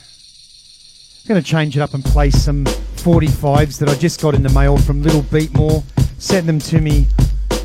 I'm 1.24 1.28
going 1.28 1.40
to 1.42 1.48
change 1.48 1.78
it 1.78 1.82
up 1.82 1.94
and 1.94 2.04
play 2.04 2.32
some 2.32 2.66
45s 2.66 3.78
that 3.78 3.88
I 3.88 3.94
just 3.94 4.20
got 4.20 4.34
in 4.34 4.42
the 4.42 4.50
mail 4.50 4.80
from 4.80 5.04
Little 5.04 5.22
Beat 5.22 5.54
More. 5.54 5.84
Sent 6.18 6.48
them 6.48 6.58
to 6.58 6.82
me 6.82 7.06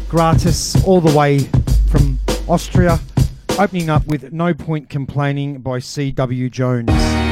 gratis 0.07 0.84
all 0.84 1.01
the 1.01 1.16
way 1.16 1.39
from 1.91 2.18
Austria. 2.47 3.01
Opening 3.59 3.89
up 3.89 4.07
with 4.07 4.34
No 4.34 4.53
Point 4.53 4.91
Complaining 4.91 5.61
by 5.61 5.78
C.W. 5.78 6.51
Jones. 6.51 7.28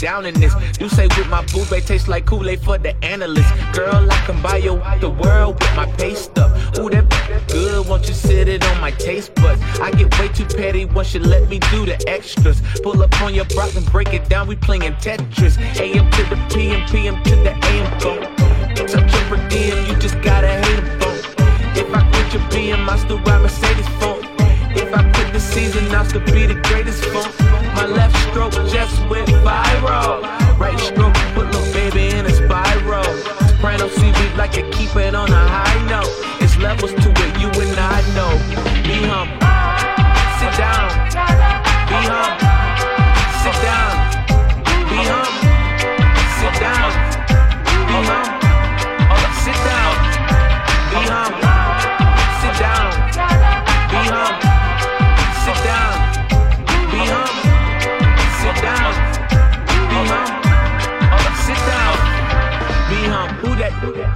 Down 0.00 0.24
in 0.24 0.34
this. 0.40 0.54
You 0.80 0.88
say 0.88 1.06
with 1.16 1.28
my 1.28 1.44
boobay 1.46 1.84
tastes 1.84 2.08
like 2.08 2.24
Kool-Aid 2.24 2.60
for 2.60 2.78
the 2.78 2.96
analyst. 3.04 3.52
Girl, 3.74 4.10
I 4.10 4.16
can 4.24 4.40
buy 4.40 4.56
you 4.56 4.80
the 5.00 5.10
world 5.10 5.60
with 5.60 5.76
my 5.76 5.86
pay 5.92 6.14
stuff. 6.14 6.50
Ooh, 6.78 6.88
that 6.90 7.04
good. 7.48 7.86
Won't 7.86 8.08
you 8.08 8.14
sit 8.14 8.48
it 8.48 8.64
on 8.64 8.80
my 8.80 8.92
taste 8.92 9.34
buds? 9.34 9.60
I 9.78 9.90
get 9.90 10.18
way 10.18 10.28
too 10.28 10.46
petty 10.46 10.86
once 10.86 11.14
you 11.14 11.20
let 11.20 11.48
me 11.48 11.58
do 11.70 11.84
the 11.84 12.02
extras. 12.08 12.62
Pull 12.82 13.02
up 13.02 13.20
on 13.20 13.34
your 13.34 13.44
block 13.46 13.74
and 13.76 13.84
break 13.92 14.14
it 14.14 14.28
down. 14.28 14.48
We 14.48 14.56
playing 14.56 14.94
Tetris. 15.04 15.58
AM 15.78 16.10
to 16.10 16.22
the 16.32 16.36
PM, 16.50 16.88
PM 16.88 17.22
to 17.24 17.36
the 17.36 17.52
AM 17.66 18.00
phone. 18.00 18.22
Touch 18.74 19.12
your 19.12 19.24
per 19.28 19.36
you 19.86 19.94
just 20.00 20.20
gotta 20.22 20.48
hate 20.48 20.78
a 20.78 20.86
phone. 20.98 21.18
If 21.76 21.94
I 21.94 22.00
quit 22.10 22.32
your 22.32 22.42
BM, 22.50 22.88
I 22.88 22.96
still 22.98 23.18
ride 23.18 23.42
Mercedes 23.42 23.88
phone. 24.00 24.24
If 24.72 24.94
I 24.94 25.02
quit 25.12 25.32
the 25.32 25.40
season, 25.40 25.94
I'll 25.94 26.04
still 26.04 26.20
be 26.20 26.46
the 26.46 26.54
greatest 26.54 27.04
phone. 27.06 27.49
My 27.80 27.86
left 27.86 28.14
stroke 28.28 28.52
just 28.68 29.00
went 29.08 29.26
viral. 29.40 30.20
Right 30.58 30.78
stroke 30.78 31.14
put 31.32 31.46
little 31.46 31.72
baby 31.72 32.14
in 32.14 32.26
a 32.26 32.30
spiral. 32.30 33.02
Soprano 33.48 33.88
seaweed 33.88 34.36
like 34.36 34.58
a 34.58 34.68
keep 34.70 34.94
it 34.96 35.14
on 35.14 35.32
a 35.32 35.48
high 35.48 35.88
note. 35.88 36.12
It's 36.42 36.58
levels 36.58 36.92
to 36.92 37.08
it, 37.08 37.40
you 37.40 37.48
and 37.48 37.80
I 37.80 38.02
know. 38.12 38.36
Be 38.84 39.00
humble. 39.08 39.32
Sit 40.36 40.52
down. 40.60 40.90
Be 41.88 42.00
humble. 42.04 42.36
Sit 43.40 43.56
down. 43.64 43.92
Be 44.90 45.00
humble. 45.08 45.40
Sit 46.36 46.60
down. 46.60 46.92
Be 47.86 47.92
humble. 47.94 48.39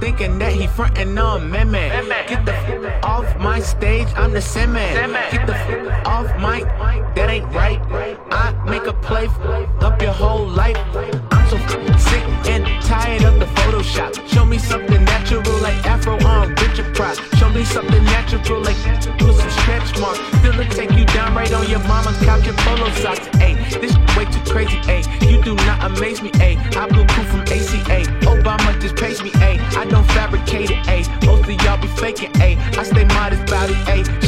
Thinking 0.05 0.37
that 0.37 0.53
he 0.53 0.67
frontin' 0.67 1.17
on 1.17 1.49
me. 1.49 1.57
Get 2.27 2.45
the 2.45 2.53
f- 2.53 3.03
off 3.03 3.27
my 3.39 3.59
stage, 3.59 4.07
I'm 4.15 4.33
the 4.33 4.41
same 4.41 4.73
man. 4.73 4.93
Get 5.31 5.47
the 5.47 5.55
f- 5.55 6.05
off 6.05 6.27
my, 6.37 6.59
that 7.15 7.27
ain't 7.35 7.51
right. 7.51 7.79
I 8.29 8.51
make 8.69 8.85
a 8.85 8.93
play 8.93 9.25
f- 9.25 9.39
up 9.81 9.99
your 9.99 10.11
whole 10.11 10.45
life. 10.45 10.77
I'm 11.31 11.45
so 11.49 11.57
f- 11.57 11.99
sick 11.99 12.23
and 12.53 12.63
tired 12.83 13.23
of 13.23 13.39
the 13.39 13.47
Photoshop. 13.57 14.11
Show 14.27 14.45
me 14.45 14.59
something 14.59 15.03
natural 15.05 15.41
like 15.65 15.77
Afro 15.93 16.15
on 16.23 16.49
Richard 16.61 16.93
Pryor. 16.95 17.15
Show 17.39 17.49
me 17.49 17.63
something 17.65 18.03
natural 18.03 18.61
like 18.61 18.77
do 19.17 19.27
some 19.33 19.49
stretch 19.59 19.89
marks. 19.99 20.19
Still 20.39 20.59
it 20.59 20.69
take 20.69 20.91
you 20.91 21.05
down 21.17 21.33
right 21.33 21.51
on 21.51 21.67
your 21.67 21.83
mama's 21.91 22.17
couch 22.27 22.45
in 22.47 22.55
polo 22.57 22.91
socks. 23.03 23.25
Ayy, 23.45 23.55
this 23.81 23.95
way 24.15 24.25
too 24.33 24.43
crazy. 24.53 24.77
Ayy, 24.93 25.05
you 25.31 25.41
do 25.41 25.55
not 25.67 25.77
amaze 25.89 26.21
me. 26.21 26.29
Ayy, 26.47 26.57
I 26.77 26.87
blew 26.89 27.05
cool 27.07 27.25
from 27.25 27.41
ACA. 27.41 27.99
Obama 28.33 28.69
just 28.79 28.95
pays 28.97 29.23
me. 29.23 29.31
Ayy, 29.31 29.44
faking. 32.15 32.31
Ayy, 32.41 32.77
I 32.77 32.83
stay 32.83 33.05
modest 33.05 33.43
about 33.43 33.69
it. 33.69 33.75
Ayy, 33.87 34.24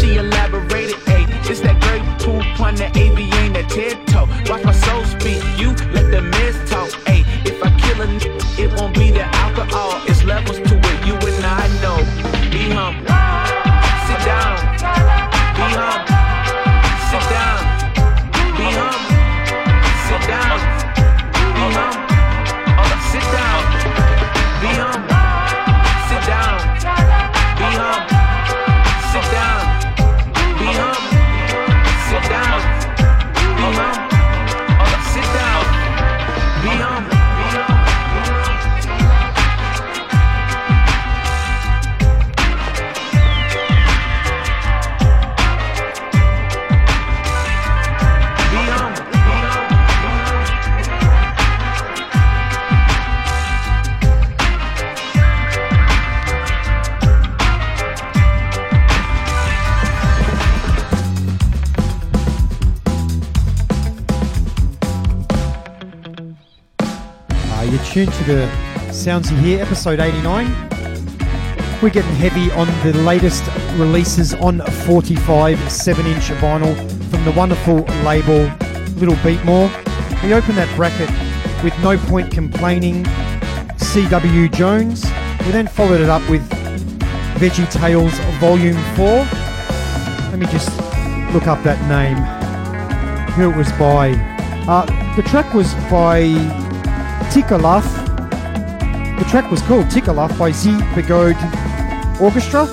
tuned 68.05 68.13
to 68.13 68.23
the 68.25 68.93
Sounds 68.93 69.31
You 69.31 69.37
Hear, 69.37 69.59
episode 69.63 69.99
89. 69.99 70.45
We're 71.81 71.89
getting 71.89 72.13
heavy 72.13 72.51
on 72.51 72.67
the 72.83 72.95
latest 72.99 73.43
releases 73.73 74.35
on 74.35 74.61
45 74.85 75.71
7 75.71 76.05
inch 76.05 76.25
vinyl 76.25 76.75
from 77.09 77.25
the 77.25 77.31
wonderful 77.31 77.77
label 78.03 78.51
Little 78.97 79.15
Beat 79.23 79.43
More. 79.45 79.71
We 80.23 80.35
open 80.35 80.53
that 80.57 80.71
bracket 80.75 81.09
with 81.63 81.73
No 81.81 81.97
Point 81.97 82.31
Complaining, 82.31 83.03
C.W. 83.77 84.47
Jones. 84.49 85.03
We 85.39 85.51
then 85.51 85.65
followed 85.65 85.99
it 85.99 86.09
up 86.09 86.29
with 86.29 86.47
Veggie 87.39 87.71
Tales 87.71 88.13
Volume 88.39 88.77
4. 88.95 89.07
Let 90.29 90.37
me 90.37 90.45
just 90.45 90.69
look 91.33 91.47
up 91.47 91.63
that 91.63 91.81
name, 91.89 92.17
who 93.31 93.49
it 93.49 93.57
was 93.57 93.71
by. 93.71 94.11
Uh, 94.67 94.85
the 95.15 95.23
track 95.23 95.51
was 95.55 95.73
by 95.89 96.66
Tikalaf. 97.29 97.83
The 99.19 99.25
track 99.25 99.49
was 99.51 99.61
called 99.63 99.85
Tikalaf 99.85 100.37
by 100.37 100.51
Z 100.51 100.71
Begode 100.95 101.37
Orchestra. 102.21 102.65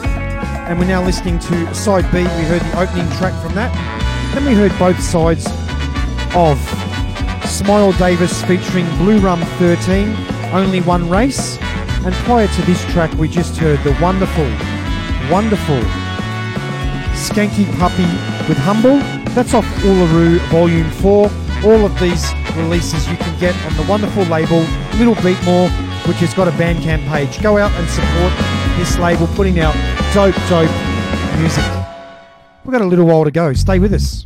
And 0.69 0.79
we're 0.79 0.87
now 0.87 1.03
listening 1.03 1.39
to 1.41 1.75
side 1.75 2.11
B. 2.13 2.19
We 2.19 2.45
heard 2.45 2.63
the 2.63 2.81
opening 2.81 3.09
track 3.19 3.35
from 3.43 3.55
that. 3.55 3.73
Then 4.35 4.45
we 4.45 4.55
heard 4.55 4.77
both 4.79 5.01
sides 5.01 5.47
of 6.35 6.59
Smile 7.49 7.93
Davis 7.93 8.43
featuring 8.45 8.87
Blue 8.97 9.19
Rum 9.19 9.41
13, 9.59 10.17
Only 10.53 10.81
One 10.81 11.09
Race. 11.11 11.59
And 12.05 12.15
prior 12.27 12.49
to 12.49 12.63
this 12.63 12.85
track, 12.93 13.13
we 13.15 13.29
just 13.29 13.57
heard 13.57 13.83
the 13.85 13.97
wonderful, 14.01 14.49
wonderful 15.31 15.81
Skanky 17.15 17.67
Puppy 17.79 18.09
with 18.49 18.59
Humble. 18.59 18.99
That's 19.35 19.55
off 19.55 19.67
Uluru 19.83 20.39
Volume 20.51 20.91
4. 20.91 21.31
All 21.65 21.85
of 21.85 21.99
these 21.99 22.33
releases 22.57 23.09
you 23.09 23.17
can 23.17 23.39
get 23.39 23.55
on 23.67 23.77
the 23.77 23.83
wonderful 23.85 24.25
label 24.25 24.61
Little 24.99 25.15
Beat 25.17 25.43
More, 25.45 25.69
which 26.07 26.19
has 26.19 26.35
got 26.35 26.49
a 26.49 26.53
Bandcamp 26.53 27.07
page. 27.09 27.43
Go 27.43 27.59
out 27.59 27.73
and 27.73 27.89
support 27.89 28.33
this 28.79 28.99
label 28.99 29.27
putting 29.35 29.61
out 29.61 29.75
dope, 30.15 30.35
dope 30.49 30.71
music. 31.39 31.65
We've 32.65 32.73
got 32.73 32.81
a 32.81 32.87
little 32.87 33.07
while 33.07 33.25
to 33.25 33.31
go. 33.31 33.53
Stay 33.53 33.79
with 33.79 33.93
us. 33.93 34.25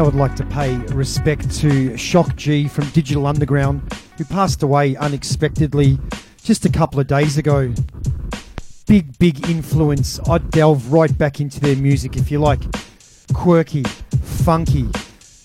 I 0.00 0.02
would 0.02 0.14
like 0.14 0.34
to 0.36 0.46
pay 0.46 0.78
respect 0.94 1.50
to 1.56 1.94
Shock 1.94 2.34
G 2.34 2.68
from 2.68 2.88
Digital 2.88 3.26
Underground, 3.26 3.82
who 4.16 4.24
passed 4.24 4.62
away 4.62 4.96
unexpectedly 4.96 5.98
just 6.42 6.64
a 6.64 6.70
couple 6.70 6.98
of 7.00 7.06
days 7.06 7.36
ago. 7.36 7.70
Big, 8.86 9.18
big 9.18 9.46
influence. 9.50 10.18
I'd 10.26 10.50
delve 10.52 10.90
right 10.90 11.16
back 11.18 11.38
into 11.38 11.60
their 11.60 11.76
music 11.76 12.16
if 12.16 12.30
you 12.30 12.38
like 12.38 12.60
quirky, 13.34 13.82
funky, 14.22 14.88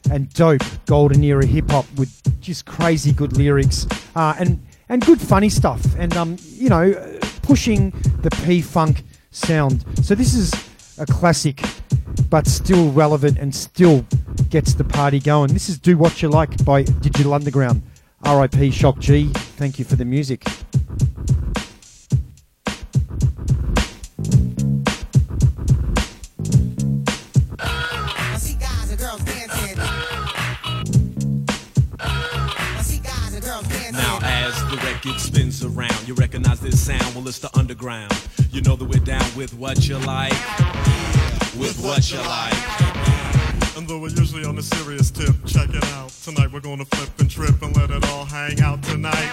and 0.09 0.31
dope 0.33 0.63
golden 0.85 1.21
era 1.25 1.45
hip 1.45 1.69
hop 1.69 1.85
with 1.97 2.39
just 2.39 2.65
crazy 2.65 3.11
good 3.11 3.35
lyrics 3.35 3.85
uh, 4.15 4.35
and 4.39 4.65
and 4.87 5.05
good 5.05 5.19
funny 5.19 5.49
stuff 5.49 5.83
and 5.97 6.15
um 6.15 6.37
you 6.53 6.69
know 6.69 6.93
pushing 7.41 7.89
the 8.21 8.29
P 8.45 8.61
funk 8.61 9.03
sound. 9.31 9.83
So 10.01 10.15
this 10.15 10.33
is 10.33 10.53
a 10.97 11.05
classic, 11.05 11.61
but 12.29 12.47
still 12.47 12.91
relevant 12.91 13.37
and 13.37 13.53
still 13.53 14.05
gets 14.49 14.73
the 14.73 14.83
party 14.83 15.19
going. 15.19 15.53
This 15.53 15.69
is 15.69 15.77
Do 15.77 15.97
What 15.97 16.21
You 16.21 16.29
Like 16.29 16.63
by 16.65 16.83
Digital 16.83 17.33
Underground. 17.33 17.81
RIP 18.25 18.73
Shock 18.73 18.99
G. 18.99 19.27
Thank 19.57 19.79
you 19.79 19.85
for 19.85 19.95
the 19.95 20.05
music. 20.05 20.43
mic, 35.05 35.15
it 35.15 35.19
spins 35.19 35.63
around. 35.63 36.07
You 36.07 36.13
recognize 36.13 36.59
this 36.59 36.79
sound? 36.79 37.15
Well, 37.15 37.27
it's 37.27 37.39
the 37.39 37.55
underground. 37.57 38.11
You 38.51 38.61
know 38.61 38.75
that 38.75 38.85
we're 38.85 38.99
down 38.99 39.25
with 39.35 39.53
what 39.53 39.87
you 39.87 39.97
like. 39.99 40.94
With 41.57 41.79
what 41.81 42.11
you 42.11 42.17
like. 42.17 43.77
And 43.77 43.87
though 43.87 43.99
we're 43.99 44.09
usually 44.09 44.43
on 44.43 44.57
a 44.57 44.61
serious 44.61 45.09
tip, 45.09 45.33
check 45.45 45.69
it 45.69 45.83
out. 45.93 46.09
Tonight 46.09 46.51
we're 46.51 46.59
gonna 46.59 46.83
flip 46.83 47.09
and 47.19 47.31
trip 47.31 47.61
and 47.61 47.73
let 47.77 47.91
it 47.91 48.03
all 48.09 48.25
hang 48.25 48.59
out 48.59 48.83
tonight. 48.83 49.31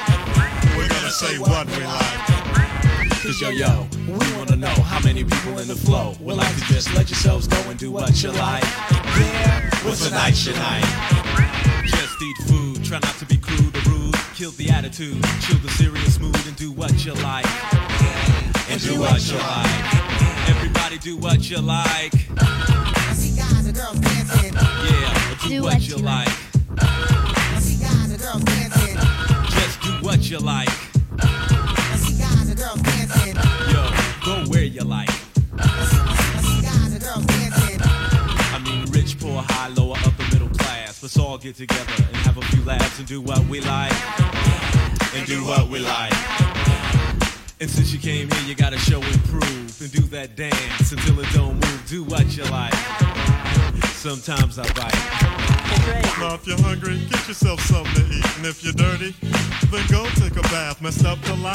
We're 0.77 0.89
gonna 0.89 1.11
say 1.11 1.39
what 1.39 1.67
we 1.67 1.85
like. 1.85 3.13
Cause 3.23 3.41
yo, 3.41 3.51
yo, 3.51 3.89
we 4.07 4.37
wanna 4.37 4.55
know 4.55 4.69
how 4.69 5.01
many 5.01 5.25
people 5.25 5.59
in 5.59 5.67
the 5.67 5.75
flow 5.75 6.15
would 6.21 6.37
like 6.37 6.55
to 6.55 6.61
just 6.73 6.95
let 6.95 7.11
yourselves 7.11 7.49
go 7.49 7.59
and 7.69 7.79
do 7.79 7.91
what 7.91 8.23
you 8.23 8.31
like. 8.31 8.63
Yeah, 8.63 9.71
what's 9.83 10.07
a 10.07 10.11
night 10.11 10.39
like? 10.47 11.87
Just 11.87 12.23
eat 12.23 12.37
food, 12.47 12.85
try 12.85 13.01
not 13.01 13.17
to 13.19 13.27
be 13.27 13.37
crude 13.37 13.77
or 13.77 13.91
rude. 13.91 14.15
Kill 14.35 14.53
the 14.53 14.71
attitude, 14.71 15.21
chill 15.41 15.59
the 15.59 15.71
serious 15.71 16.21
mood 16.21 16.37
and 16.47 16.55
do 16.55 16.71
what 16.71 17.05
you 17.05 17.15
like. 17.15 17.47
And 18.71 18.81
do 18.81 19.01
what 19.01 19.21
you 19.29 19.39
like. 19.39 20.12
Everybody 20.85 21.11
do 21.11 21.17
what 21.17 21.49
you 21.49 21.59
like. 21.59 22.13
Yeah, 22.13 22.75
do 25.47 25.63
what 25.63 25.81
you 25.89 25.97
like. 25.97 26.29
Just 29.49 29.81
do 29.81 29.93
what 30.03 30.29
you 30.29 30.39
like. 30.41 30.69
Yo, 33.71 33.91
go 34.25 34.45
where 34.51 34.65
you 34.65 34.83
like. 34.83 35.09
I 38.51 38.59
mean, 38.65 38.85
rich, 38.91 39.21
poor, 39.21 39.41
high, 39.43 39.69
lower, 39.69 39.97
upper, 40.05 40.25
middle 40.33 40.49
class. 40.49 41.01
Let's 41.01 41.17
all 41.17 41.39
get 41.39 41.55
together 41.55 41.93
and 41.97 42.17
have 42.17 42.39
a 42.39 42.43
few 42.43 42.65
laughs 42.65 42.99
and 42.99 43.07
do 43.07 43.21
what 43.21 43.47
we 43.47 43.61
like. 43.61 43.95
And 45.15 45.25
do 45.29 45.45
what 45.45 45.69
we 45.69 45.79
like. 45.79 46.52
And 47.63 47.71
since 47.71 47.93
you 47.93 48.01
came 48.01 48.29
here, 48.29 48.43
you 48.43 48.57
gotta 48.57 48.77
show 48.77 49.01
and 49.01 49.25
prove 49.27 49.81
and 49.81 49.93
do 49.93 50.03
that 50.11 50.35
dance 50.35 50.91
until 50.91 51.21
it 51.21 51.29
don't 51.31 51.55
move. 51.55 51.83
Do 51.87 52.03
what 52.03 52.27
you 52.37 52.43
like. 52.51 52.75
Sometimes 53.95 54.59
I 54.59 54.67
bite. 54.75 54.91
Now 56.19 56.35
if 56.35 56.45
you're 56.45 56.59
hungry, 56.59 56.99
get 57.07 57.23
yourself 57.29 57.61
something 57.61 57.95
to 57.95 58.03
eat. 58.11 58.27
And 58.37 58.47
if 58.47 58.65
you're 58.65 58.73
dirty, 58.73 59.15
then 59.71 59.87
go 59.87 60.11
take 60.19 60.35
a 60.35 60.43
bath. 60.51 60.83
Messed 60.83 61.07
up 61.07 61.23
the 61.23 61.37
line? 61.37 61.55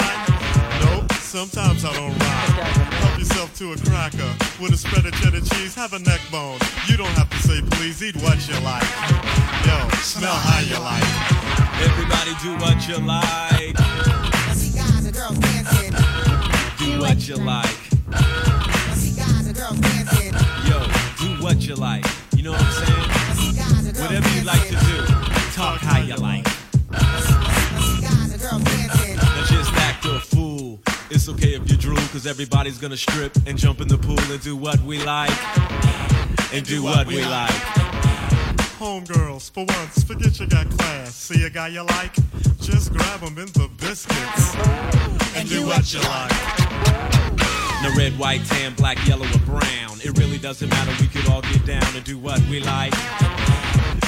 Nope, 0.87 1.11
sometimes 1.19 1.83
I 1.83 1.91
don't 1.91 2.15
rhyme. 2.15 2.55
Help 3.03 3.19
yourself 3.19 3.53
to 3.59 3.73
a 3.73 3.77
cracker 3.91 4.31
with 4.63 4.71
a 4.71 4.77
spread 4.77 5.05
of 5.05 5.13
cheddar 5.19 5.41
cheese. 5.41 5.75
Have 5.75 5.91
a 5.91 5.99
neck 5.99 6.21
bone. 6.31 6.57
You 6.87 6.95
don't 6.95 7.11
have 7.19 7.29
to 7.31 7.39
say 7.43 7.59
please, 7.75 8.01
eat 8.01 8.15
what 8.23 8.39
you 8.47 8.55
like. 8.63 8.87
Yo, 9.67 9.75
smell 9.99 10.31
how 10.31 10.63
you 10.63 10.79
like. 10.79 11.03
Everybody 11.83 12.31
do 12.39 12.55
what 12.63 12.87
you 12.87 12.95
like. 13.03 14.16
Do 16.97 17.03
what 17.03 17.27
you 17.27 17.35
like. 17.35 17.77
Yo, 20.67 20.79
do 21.19 21.43
what 21.43 21.61
you 21.61 21.75
like. 21.75 22.03
You 22.35 22.41
know 22.41 22.53
what 22.53 22.61
I'm 22.63 22.71
saying? 22.73 24.01
Whatever 24.01 24.29
you 24.35 24.43
like 24.43 24.63
to 24.63 24.73
do, 24.73 25.05
talk 25.53 25.79
how 25.79 26.01
you 26.01 26.15
like. 26.15 26.43
Now 26.89 27.11
just 29.45 29.71
act 29.73 30.05
a 30.05 30.19
fool. 30.19 30.79
It's 31.11 31.29
okay 31.29 31.53
if 31.53 31.69
you 31.69 31.77
drool, 31.77 31.97
cause 32.11 32.25
everybody's 32.25 32.79
gonna 32.79 32.97
strip 32.97 33.35
and 33.45 33.59
jump 33.59 33.79
in 33.79 33.87
the 33.87 33.99
pool 33.99 34.19
and 34.19 34.41
do 34.41 34.55
what 34.55 34.79
we 34.81 34.97
like. 35.03 35.29
And 36.51 36.65
do 36.65 36.81
what 36.81 37.05
we 37.05 37.23
like. 37.23 37.51
Homegirls, 38.79 39.51
for 39.51 39.65
once, 39.65 40.03
forget 40.03 40.39
you 40.39 40.47
got 40.47 40.67
class. 40.71 41.13
See 41.13 41.43
a 41.45 41.49
guy 41.51 41.67
you 41.67 41.83
like? 41.83 42.15
Just 42.59 42.91
grab 42.91 43.19
him 43.19 43.37
in 43.37 43.51
the 43.53 43.69
biscuits. 43.77 44.55
And 45.35 45.47
do 45.47 45.63
what 45.67 45.93
you 45.93 45.99
like. 45.99 46.66
No 47.83 47.93
red, 47.95 48.17
white, 48.17 48.43
tan, 48.45 48.73
black, 48.73 48.97
yellow, 49.07 49.25
or 49.25 49.39
brown. 49.45 49.99
It 50.03 50.17
really 50.17 50.37
doesn't 50.37 50.69
matter. 50.69 50.91
We 50.99 51.07
could 51.07 51.29
all 51.29 51.41
get 51.41 51.65
down 51.65 51.95
and 51.95 52.03
do 52.03 52.17
what 52.17 52.39
we 52.49 52.59
like. 52.59 52.93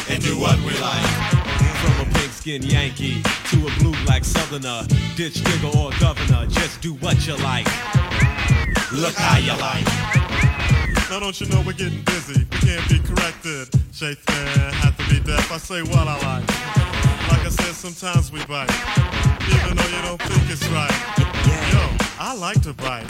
And 0.10 0.24
do 0.24 0.40
what 0.40 0.58
we 0.66 0.74
like. 0.80 1.10
From 1.80 2.08
a 2.08 2.14
pink 2.14 2.32
skin 2.32 2.64
Yankee 2.64 3.22
to 3.52 3.68
a 3.68 3.72
blue 3.80 3.94
black 4.06 4.26
southerner, 4.26 4.84
ditch 5.16 5.44
digger 5.44 5.78
or 5.78 5.92
governor, 6.00 6.46
just 6.48 6.82
do 6.82 6.94
what 6.96 7.26
you 7.28 7.36
like. 7.38 7.68
Look 8.92 9.14
how 9.16 9.38
you 9.38 9.54
like. 9.62 9.86
Now 11.10 11.20
don't 11.20 11.40
you 11.40 11.48
know 11.48 11.62
we're 11.66 11.74
getting 11.74 12.02
busy? 12.04 12.46
We 12.52 12.58
can't 12.58 12.90
be 12.90 13.00
corrected. 13.00 13.70
Shakespeare 13.94 14.72
had 14.82 14.98
to 14.98 15.10
be 15.10 15.20
deaf. 15.20 15.52
I 15.52 15.58
say 15.58 15.82
what 15.84 16.08
I 16.08 16.16
like. 16.26 16.48
Like 17.30 17.46
I 17.46 17.50
said, 17.50 17.76
sometimes 17.76 18.32
we 18.32 18.44
bite, 18.46 18.70
even 19.48 19.78
though 19.78 19.88
you 19.88 20.02
don't 20.04 20.22
think 20.22 20.50
it's 20.50 20.68
right. 20.70 21.29
Yo, 22.20 22.26
I 22.26 22.36
like 22.36 22.62
to 22.64 22.74
bite. 22.74 23.08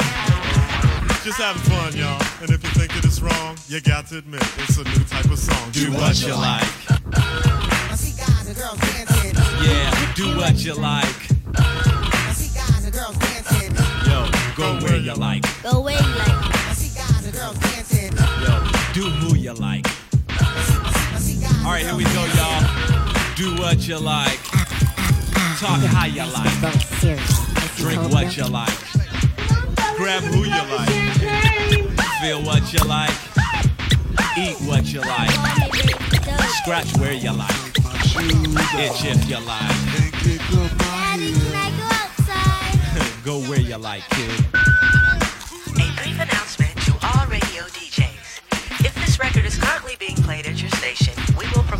Just 1.24 1.39
having 1.39 1.62
fun, 1.64 1.95
y'all. 1.95 2.22
And 2.41 2.49
if 2.51 2.64
you 2.64 2.70
think 2.70 2.95
it 2.95 3.05
is 3.05 3.22
wrong, 3.22 3.57
you 3.68 3.82
got 3.82 4.07
to 4.07 4.20
admit 4.20 4.41
it's 4.57 4.78
a 4.78 4.84
new 4.84 5.03
type 5.05 5.26
of 5.26 5.39
song. 5.39 5.72
Do 5.72 5.91
what 5.93 6.22
you 6.22 6.36
like. 6.36 6.68
Yeah, 9.62 10.14
do 10.16 10.38
what 10.38 10.64
you 10.64 10.74
like. 10.76 11.30
Yo, 14.05 14.30
go 14.55 14.80
where 14.86 14.97
you 14.97 15.14
like. 15.14 15.43
Go 15.64 15.82
where 15.82 15.99
you 15.99 16.16
like. 16.18 16.36
Yo, 18.41 18.64
do 18.93 19.10
who 19.10 19.36
you 19.36 19.53
like. 19.53 19.88
All 21.66 21.72
right, 21.72 21.84
here 21.84 21.95
we 21.95 22.03
go, 22.05 22.26
y'all. 22.36 22.64
Do 23.36 23.55
what 23.62 23.88
you 23.88 23.97
like. 23.97 24.39
Talk 25.60 25.82
how 25.82 26.05
you 26.05 26.26
like. 26.26 27.76
Drink 27.76 28.01
what 28.12 28.36
you 28.36 28.45
like. 28.45 28.99
Grab 30.00 30.24
who 30.24 30.45
you 30.45 30.64
like. 30.72 30.88
Feel 32.22 32.41
what 32.43 32.72
you 32.72 32.80
like. 32.88 33.12
Eat 34.38 34.56
what 34.62 34.86
you 34.93 35.02
like. 35.02 35.30
Scratch 36.62 36.95
where 36.97 37.12
you 37.12 37.34
like. 37.34 37.52
Itch 38.80 39.04
if 39.04 39.30
you 39.30 39.39
like. 39.41 39.76
Go 43.26 43.41
where 43.50 43.60
you 43.60 43.76
like, 43.76 44.04
kid. 44.12 44.45
A 45.76 45.91
brief 46.02 46.16
announcement 46.16 46.78
to 46.86 46.93
all 47.04 47.28
radio 47.28 47.64
DJs. 47.64 48.39
If 48.86 48.95
this 48.95 49.20
record 49.20 49.43
is 49.43 49.58
currently 49.58 49.97
being 50.00 50.16
played 50.16 50.47
at 50.47 50.62
your 50.62 50.72
station, 50.72 51.14
we 51.38 51.45
will 51.54 51.64
provide 51.64 51.78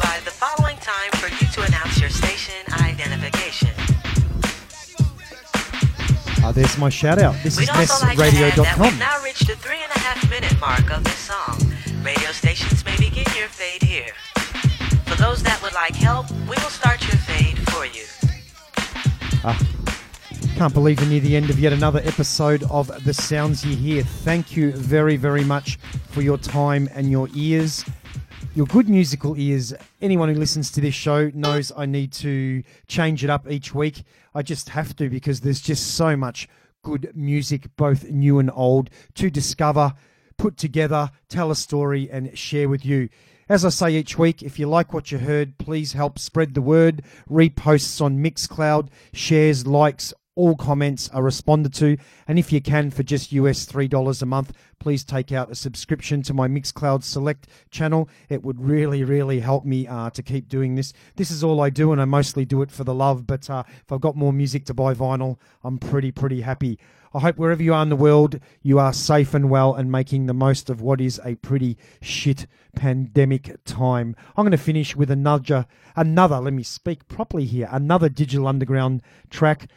There's 6.52 6.78
my 6.78 6.90
shout 6.90 7.20
out. 7.20 7.36
This 7.44 7.54
is 7.54 7.60
We'd 7.60 7.70
also 7.70 8.06
like 8.06 8.18
to 8.18 8.24
add 8.24 8.58
that 8.58 8.78
we've 8.80 9.00
now 9.00 9.22
reached 9.24 9.48
the 9.48 9.56
three 9.56 9.82
and 9.82 9.92
a 9.96 10.00
half 10.00 10.30
minute 10.30 10.60
mark 10.60 10.92
of 10.92 11.04
this 11.04 11.18
song. 11.18 11.60
Radio 12.04 12.32
stations 12.32 12.84
may 12.84 12.96
begin 12.98 13.26
your 13.38 13.48
fade 13.48 13.84
here. 13.84 14.14
For 15.06 15.16
those 15.16 15.44
that 15.44 15.62
would 15.62 15.74
like 15.74 15.96
help, 15.96 16.30
we 16.32 16.56
will 16.58 16.74
start 16.74 17.02
your 17.08 17.18
fade 17.18 17.58
for 17.70 17.86
you. 17.86 18.06
Ah, 19.44 19.58
can't 20.56 20.74
believe 20.74 21.00
we're 21.00 21.08
near 21.08 21.20
the 21.20 21.36
end 21.36 21.50
of 21.50 21.60
yet 21.60 21.72
another 21.72 22.02
episode 22.04 22.64
of 22.70 22.92
The 23.06 23.14
Sounds 23.14 23.64
You 23.64 23.76
Hear. 23.76 24.04
Thank 24.04 24.58
you 24.58 24.72
very, 24.72 25.18
very 25.18 25.44
much 25.44 25.78
for 26.10 26.22
your 26.22 26.38
time 26.38 26.90
and 26.94 27.10
your 27.10 27.30
ears. 27.34 27.86
Your 28.60 28.68
good 28.68 28.90
musical 28.90 29.40
ears. 29.40 29.74
Anyone 30.02 30.28
who 30.28 30.36
listens 30.36 30.70
to 30.72 30.82
this 30.82 30.94
show 30.94 31.32
knows 31.34 31.72
I 31.78 31.86
need 31.86 32.12
to 32.12 32.62
change 32.90 33.24
it 33.24 33.30
up 33.30 33.50
each 33.50 33.74
week. 33.74 34.04
I 34.36 34.42
just 34.42 34.68
have 34.68 34.94
to 34.98 35.10
because 35.10 35.40
there's 35.40 35.62
just 35.62 35.96
so 35.96 36.18
much 36.18 36.50
good 36.84 37.10
music, 37.16 37.74
both 37.78 38.10
new 38.10 38.38
and 38.38 38.52
old, 38.54 38.90
to 39.14 39.30
discover, 39.30 39.94
put 40.38 40.58
together, 40.58 41.10
tell 41.30 41.52
a 41.52 41.56
story, 41.56 42.10
and 42.12 42.38
share 42.38 42.68
with 42.68 42.86
you. 42.86 43.08
As 43.48 43.64
I 43.64 43.70
say 43.70 43.92
each 43.96 44.20
week, 44.20 44.44
if 44.44 44.60
you 44.60 44.68
like 44.68 44.92
what 44.92 45.10
you 45.10 45.20
heard, 45.20 45.58
please 45.58 45.94
help 45.94 46.20
spread 46.20 46.54
the 46.54 46.62
word. 46.62 47.02
Reposts 47.30 48.02
on 48.02 48.22
Mixcloud, 48.22 48.90
shares, 49.14 49.66
likes, 49.68 50.14
all 50.40 50.56
comments 50.56 51.10
are 51.10 51.22
responded 51.22 51.74
to. 51.74 51.98
And 52.26 52.40
if 52.40 52.54
you 52.54 52.62
can, 52.62 52.92
for 52.92 53.04
just 53.04 53.34
US 53.34 53.66
$3 53.66 54.22
a 54.22 54.26
month, 54.26 54.54
please 54.80 55.04
take 55.04 55.34
out 55.34 55.52
a 55.52 55.56
subscription 55.56 56.22
to 56.24 56.34
my 56.34 56.48
Mixcloud 56.48 57.04
Select 57.04 57.48
channel. 57.72 58.08
It 58.30 58.42
would 58.42 58.58
really, 58.62 59.04
really 59.04 59.42
help 59.42 59.66
me 59.66 59.86
uh, 59.86 60.12
to 60.12 60.24
keep 60.24 60.48
doing 60.48 60.76
this. 60.76 60.94
This 61.18 61.30
is 61.30 61.44
all 61.44 61.60
I 61.60 61.70
do, 61.70 61.92
and 61.92 62.02
I 62.02 62.06
mostly 62.06 62.46
do 62.46 62.62
it 62.62 62.72
for 62.72 62.86
the 62.86 62.94
love. 62.94 63.28
But 63.28 63.50
uh, 63.50 63.64
if 63.68 63.92
I've 63.92 64.00
got 64.00 64.16
more 64.16 64.32
music 64.32 64.66
to 64.68 64.74
buy 64.74 64.94
vinyl, 64.94 65.40
I'm 65.62 65.78
pretty, 65.78 66.10
pretty 66.10 66.40
happy. 66.40 66.80
I 67.14 67.20
hope 67.20 67.38
wherever 67.38 67.62
you 67.62 67.74
are 67.74 67.84
in 67.84 67.90
the 67.90 67.98
world, 67.98 68.40
you 68.62 68.80
are 68.80 68.94
safe 68.94 69.34
and 69.34 69.50
well 69.50 69.74
and 69.74 69.92
making 69.92 70.28
the 70.28 70.34
most 70.34 70.70
of 70.70 70.80
what 70.80 71.02
is 71.02 71.20
a 71.26 71.36
pretty 71.36 71.76
shit 72.02 72.48
pandemic 72.76 73.58
time. 73.66 74.16
I'm 74.38 74.46
going 74.46 74.52
to 74.52 74.58
finish 74.58 74.96
with 74.96 75.12
another, 75.12 75.66
another, 75.98 76.40
let 76.40 76.54
me 76.54 76.64
speak 76.64 77.10
properly 77.10 77.46
here, 77.46 77.68
another 77.72 78.08
Digital 78.08 78.48
Underground 78.48 79.02
track. 79.30 79.68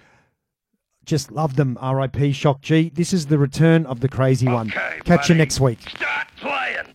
Just 1.04 1.32
love 1.32 1.56
them, 1.56 1.78
RIP 1.82 2.32
Shock 2.34 2.60
G. 2.62 2.90
This 2.94 3.12
is 3.12 3.26
the 3.26 3.38
return 3.38 3.86
of 3.86 4.00
the 4.00 4.08
crazy 4.08 4.46
one. 4.46 4.70
Catch 5.04 5.28
you 5.28 5.34
next 5.34 5.60
week. 5.60 5.80
Start 5.80 6.28
playing. 6.36 6.91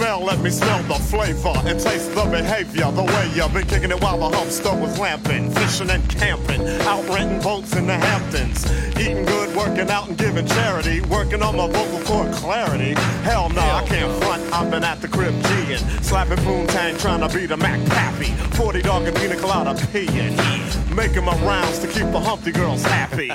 Smell, 0.00 0.20
let 0.20 0.40
me 0.40 0.48
smell 0.48 0.82
the 0.84 0.94
flavor 0.94 1.52
and 1.68 1.78
taste 1.78 2.14
the 2.14 2.24
behavior. 2.24 2.90
The 2.90 3.04
way 3.04 3.30
you've 3.34 3.52
been 3.52 3.66
kicking 3.66 3.90
it 3.90 4.00
while 4.00 4.16
the 4.16 4.34
humpster 4.34 4.72
was 4.80 4.98
lamping, 4.98 5.50
fishing 5.50 5.90
and 5.90 6.08
camping, 6.08 6.62
out 6.88 7.06
renting 7.10 7.42
boats 7.42 7.76
in 7.76 7.86
the 7.86 7.98
Hamptons, 7.98 8.64
eating 8.98 9.26
good, 9.26 9.54
working 9.54 9.90
out 9.90 10.08
and 10.08 10.16
giving 10.16 10.46
charity, 10.46 11.02
working 11.02 11.42
on 11.42 11.54
my 11.54 11.68
vocal 11.68 12.00
cord 12.00 12.32
clarity. 12.32 12.94
Hell 13.28 13.50
no, 13.50 13.60
I 13.60 13.84
can't 13.86 14.10
front. 14.22 14.42
I've 14.54 14.70
been 14.70 14.84
at 14.84 15.02
the 15.02 15.08
crib 15.08 15.34
G'ing, 15.34 16.02
slapping 16.02 16.38
Poontang, 16.38 16.98
trying 16.98 17.20
to 17.20 17.28
be 17.36 17.44
the 17.44 17.58
Mac 17.58 17.84
Pappy, 17.90 18.32
40 18.56 18.80
dog 18.80 19.02
and 19.02 19.14
pina 19.16 19.36
colada 19.36 19.78
peeing, 19.92 20.96
making 20.96 21.26
my 21.26 21.36
rounds 21.44 21.78
to 21.80 21.86
keep 21.86 22.10
the 22.10 22.20
Humpty 22.20 22.52
girls 22.52 22.82
happy. 22.82 23.30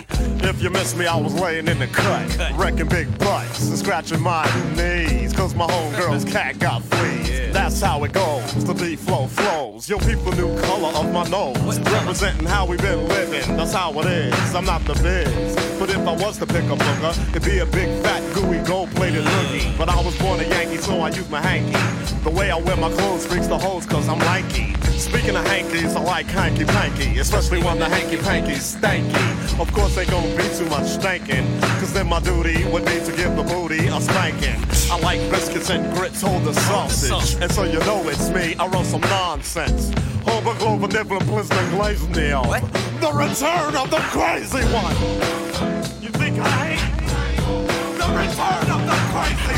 If 0.47 0.63
you 0.63 0.71
miss 0.71 0.95
me, 0.95 1.05
I 1.05 1.15
was 1.15 1.33
laying 1.39 1.67
in 1.67 1.77
the 1.77 1.87
cut, 1.87 2.27
wrecking 2.57 2.87
big 2.87 3.07
butts 3.19 3.67
and 3.67 3.77
scratching 3.77 4.21
my 4.21 4.45
knees, 4.75 5.31
cause 5.33 5.53
my 5.53 5.67
homegirl's 5.67 6.25
cat 6.33 6.54
got 6.59 6.81
fleas. 6.83 7.53
That's 7.53 7.81
how 7.81 8.03
it 8.03 8.13
goes, 8.13 8.65
the 8.65 8.73
beat 8.73 8.99
flow 8.99 9.27
flows. 9.27 9.89
Yo, 9.89 9.97
people 9.99 10.31
new 10.33 10.59
color 10.61 10.89
of 10.89 11.11
my 11.11 11.27
nose, 11.29 11.79
representing 11.79 12.45
how 12.45 12.65
we 12.65 12.77
been 12.77 13.07
living. 13.07 13.57
That's 13.57 13.73
how 13.73 13.97
it 13.99 14.05
is. 14.05 14.55
I'm 14.55 14.65
not 14.65 14.83
the 14.85 14.93
biz, 14.95 15.55
but 15.79 15.89
if 15.89 15.97
I 15.97 16.15
was 16.15 16.37
to 16.39 16.45
pick 16.45 16.63
a 16.65 16.75
booger, 16.75 17.29
it'd 17.29 17.43
be 17.43 17.59
a 17.59 17.65
big 17.65 17.89
fat 18.03 18.21
gooey 18.33 18.59
gold-plated 18.59 19.23
loogie. 19.23 19.77
But 19.77 19.89
I 19.89 20.01
was 20.01 20.17
born 20.19 20.39
a 20.39 20.43
Yankee, 20.43 20.77
so 20.77 20.99
I 20.99 21.09
use 21.09 21.29
my 21.29 21.41
hanky. 21.41 21.77
The 22.23 22.29
way 22.29 22.51
I 22.51 22.57
wear 22.57 22.75
my 22.75 22.91
clothes 22.91 23.25
freaks 23.25 23.47
the 23.47 23.57
hoes, 23.57 23.85
cause 23.85 24.09
I'm 24.09 24.19
lanky. 24.19 24.73
Speaking 24.97 25.35
of 25.35 25.45
hankies, 25.45 25.95
I 25.95 26.01
like 26.01 26.25
hanky 26.25 26.65
panky, 26.65 27.19
especially 27.19 27.61
when 27.61 27.79
the 27.79 27.85
hanky 27.85 28.17
panky's 28.17 28.75
stanky. 28.75 29.59
Of 29.59 29.71
course, 29.73 29.97
ain't 29.97 30.09
gonna 30.09 30.35
be 30.35 30.47
too 30.55 30.65
much 30.65 30.87
stankin', 30.97 31.45
cause 31.79 31.93
then 31.93 32.07
my 32.07 32.19
duty 32.21 32.65
would 32.65 32.85
be 32.85 32.99
to 32.99 33.11
give 33.15 33.35
the 33.35 33.43
booty 33.43 33.87
a 33.87 34.01
spanking. 34.01 34.59
I 34.91 34.99
like 34.99 35.19
biscuits 35.29 35.69
and 35.69 35.93
grits, 35.95 36.21
hold 36.21 36.44
the 36.45 36.53
sausage. 36.53 37.41
And 37.41 37.51
so 37.51 37.63
you 37.63 37.79
know 37.79 38.07
it's 38.07 38.29
me, 38.29 38.55
I 38.55 38.67
run 38.67 38.85
some 38.85 39.01
nonsense. 39.01 39.91
Holbrook, 40.25 40.59
Glover, 40.59 40.87
Nibbler, 40.87 41.19
Blizzard, 41.21 41.69
Glazed 41.71 42.09
Nail. 42.11 42.43
The 42.43 43.11
return 43.11 43.75
of 43.75 43.89
the 43.89 43.97
crazy 44.13 44.63
one. 44.73 44.95
You 46.01 46.09
think 46.09 46.37
I 46.39 46.73
ain't? 46.73 46.97
The 47.97 48.07
return 48.13 48.71
of 48.71 48.81
the 48.85 48.97
crazy 49.11 49.54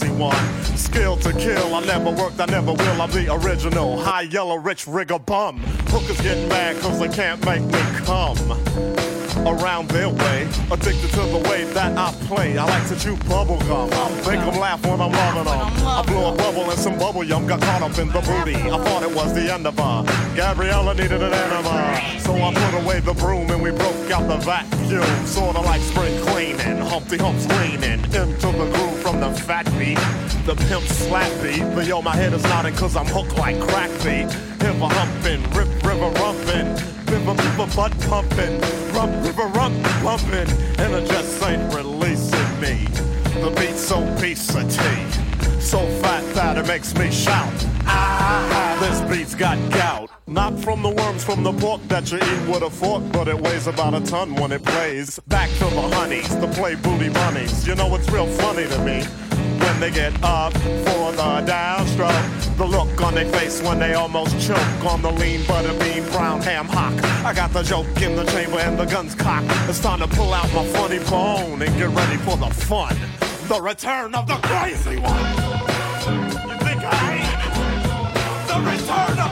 lazy 0.00 0.14
one. 0.14 0.62
Skill 0.76 1.16
to 1.18 1.32
kill, 1.32 1.74
I 1.74 1.84
never 1.84 2.10
worked, 2.10 2.40
I 2.40 2.46
never 2.46 2.72
will. 2.72 3.02
I'm 3.02 3.10
the 3.10 3.32
original. 3.32 4.00
High 4.00 4.22
yellow, 4.22 4.56
rich 4.56 4.86
rigger 4.86 5.18
bum. 5.18 5.58
Hookers 5.88 6.20
get 6.20 6.48
mad 6.48 6.76
cause 6.80 6.98
they 6.98 7.08
can't 7.08 7.44
make 7.44 7.62
me 7.62 7.80
come 8.04 9.07
around 9.48 9.88
their 9.88 10.08
way. 10.08 10.48
Addicted 10.70 11.10
to 11.10 11.22
the 11.22 11.42
way 11.48 11.64
that 11.72 11.96
I 11.96 12.12
play. 12.26 12.56
I 12.58 12.64
like 12.64 12.86
to 12.88 12.98
chew 12.98 13.16
bubble 13.28 13.58
gum. 13.60 13.88
Make 14.26 14.40
them 14.40 14.58
laugh 14.60 14.84
when 14.84 15.00
I'm 15.00 15.12
loving 15.12 15.44
them. 15.44 15.86
I 15.86 16.02
blew 16.06 16.24
a 16.24 16.36
bubble 16.36 16.70
and 16.70 16.78
some 16.78 16.98
bubble 16.98 17.24
yum 17.24 17.46
got 17.46 17.60
caught 17.60 17.82
up 17.82 17.98
in 17.98 18.08
the 18.08 18.20
booty. 18.20 18.56
I 18.56 18.78
thought 18.84 19.02
it 19.02 19.14
was 19.14 19.34
the 19.34 19.52
end 19.52 19.66
of 19.66 19.76
her. 19.78 20.04
Gabriella 20.36 20.94
needed 20.94 21.22
an 21.22 21.32
enema. 21.32 22.20
So 22.20 22.34
I 22.34 22.52
put 22.54 22.82
away 22.82 23.00
the 23.00 23.14
broom 23.14 23.50
and 23.50 23.62
we 23.62 23.70
broke 23.70 24.10
out 24.10 24.28
the 24.28 24.36
vacuum. 24.36 25.26
Sorta 25.26 25.60
like 25.60 25.80
spring 25.80 26.20
cleaning. 26.26 26.78
Humpty 26.78 27.16
Hump's 27.16 27.46
leaning 27.46 28.04
into 28.04 28.48
the 28.60 28.70
groove 28.74 28.98
from 29.00 29.20
the 29.20 29.30
fat 29.32 29.64
beat. 29.78 29.98
The 30.46 30.54
pimp 30.68 30.84
slap 30.84 31.30
beat. 31.42 31.62
But 31.74 31.86
yo, 31.86 32.02
my 32.02 32.14
head 32.14 32.32
is 32.32 32.42
nodding 32.44 32.74
cause 32.74 32.96
I'm 32.96 33.06
hooked 33.06 33.36
like 33.38 33.58
crack 33.60 33.90
beat. 34.04 34.30
Hip 34.62 34.80
a 34.80 34.88
humping, 34.88 35.42
rip 35.52 35.68
river 35.84 36.10
rumping. 36.20 36.97
Butt 37.78 37.92
pumping, 38.08 38.60
rump, 38.92 39.12
river, 39.24 39.48
pumping, 39.52 40.50
and 40.78 40.94
it 40.94 41.08
just 41.08 41.42
ain't 41.44 41.72
releasing 41.72 42.60
me. 42.60 42.86
The 43.40 43.54
beat's 43.56 43.80
so 43.80 44.02
piece 44.20 44.52
of 44.54 44.64
tea, 44.64 45.60
so 45.60 45.86
fat 46.02 46.24
that 46.34 46.58
it 46.58 46.66
makes 46.66 46.92
me 46.96 47.10
shout. 47.12 47.52
Ah, 47.86 48.76
this 48.80 49.00
beat's 49.16 49.36
got 49.36 49.56
gout. 49.70 50.10
Not 50.26 50.58
from 50.58 50.82
the 50.82 50.90
worms 50.90 51.22
from 51.22 51.44
the 51.44 51.52
pork 51.52 51.80
that 51.86 52.10
you 52.10 52.18
eat 52.18 52.48
with 52.48 52.62
a 52.62 52.70
fork, 52.70 53.04
but 53.12 53.28
it 53.28 53.40
weighs 53.40 53.68
about 53.68 53.94
a 53.94 54.00
ton 54.00 54.34
when 54.34 54.50
it 54.50 54.64
plays. 54.64 55.20
Back 55.28 55.50
to 55.58 55.66
the 55.66 55.82
honeys, 55.94 56.36
the 56.40 56.48
play 56.48 56.74
booty 56.74 57.10
bunnies. 57.10 57.64
You 57.64 57.76
know 57.76 57.94
it's 57.94 58.10
real 58.10 58.26
funny 58.26 58.66
to 58.66 58.78
me 58.80 59.27
when 59.58 59.80
they 59.80 59.90
get 59.90 60.12
up 60.22 60.52
for 60.52 61.12
the 61.12 61.42
downstroke. 61.46 62.56
The 62.56 62.64
look 62.64 63.00
on 63.02 63.14
their 63.14 63.30
face 63.32 63.62
when 63.62 63.78
they 63.78 63.94
almost 63.94 64.38
choke 64.46 64.84
on 64.84 65.02
the 65.02 65.12
lean 65.12 65.44
butter 65.46 65.72
bean 65.78 66.04
brown 66.10 66.40
ham 66.40 66.66
hock. 66.66 66.92
I 67.24 67.32
got 67.32 67.52
the 67.52 67.62
joke 67.62 67.86
in 68.02 68.16
the 68.16 68.24
chamber 68.24 68.58
and 68.58 68.78
the 68.78 68.84
gun's 68.84 69.14
cocked. 69.14 69.46
It's 69.68 69.80
time 69.80 70.00
to 70.00 70.08
pull 70.08 70.32
out 70.32 70.52
my 70.54 70.66
funny 70.66 70.98
bone 71.10 71.62
and 71.62 71.76
get 71.76 71.88
ready 71.90 72.16
for 72.18 72.36
the 72.36 72.50
fun. 72.50 72.96
The 73.48 73.60
return 73.60 74.14
of 74.14 74.26
the 74.26 74.38
crazy 74.42 74.98
one. 74.98 75.24
You 76.48 76.56
think 76.66 76.82
I 76.84 76.96
ain't? 77.18 78.48
The 78.48 78.58
return 78.70 79.18
of 79.20 79.27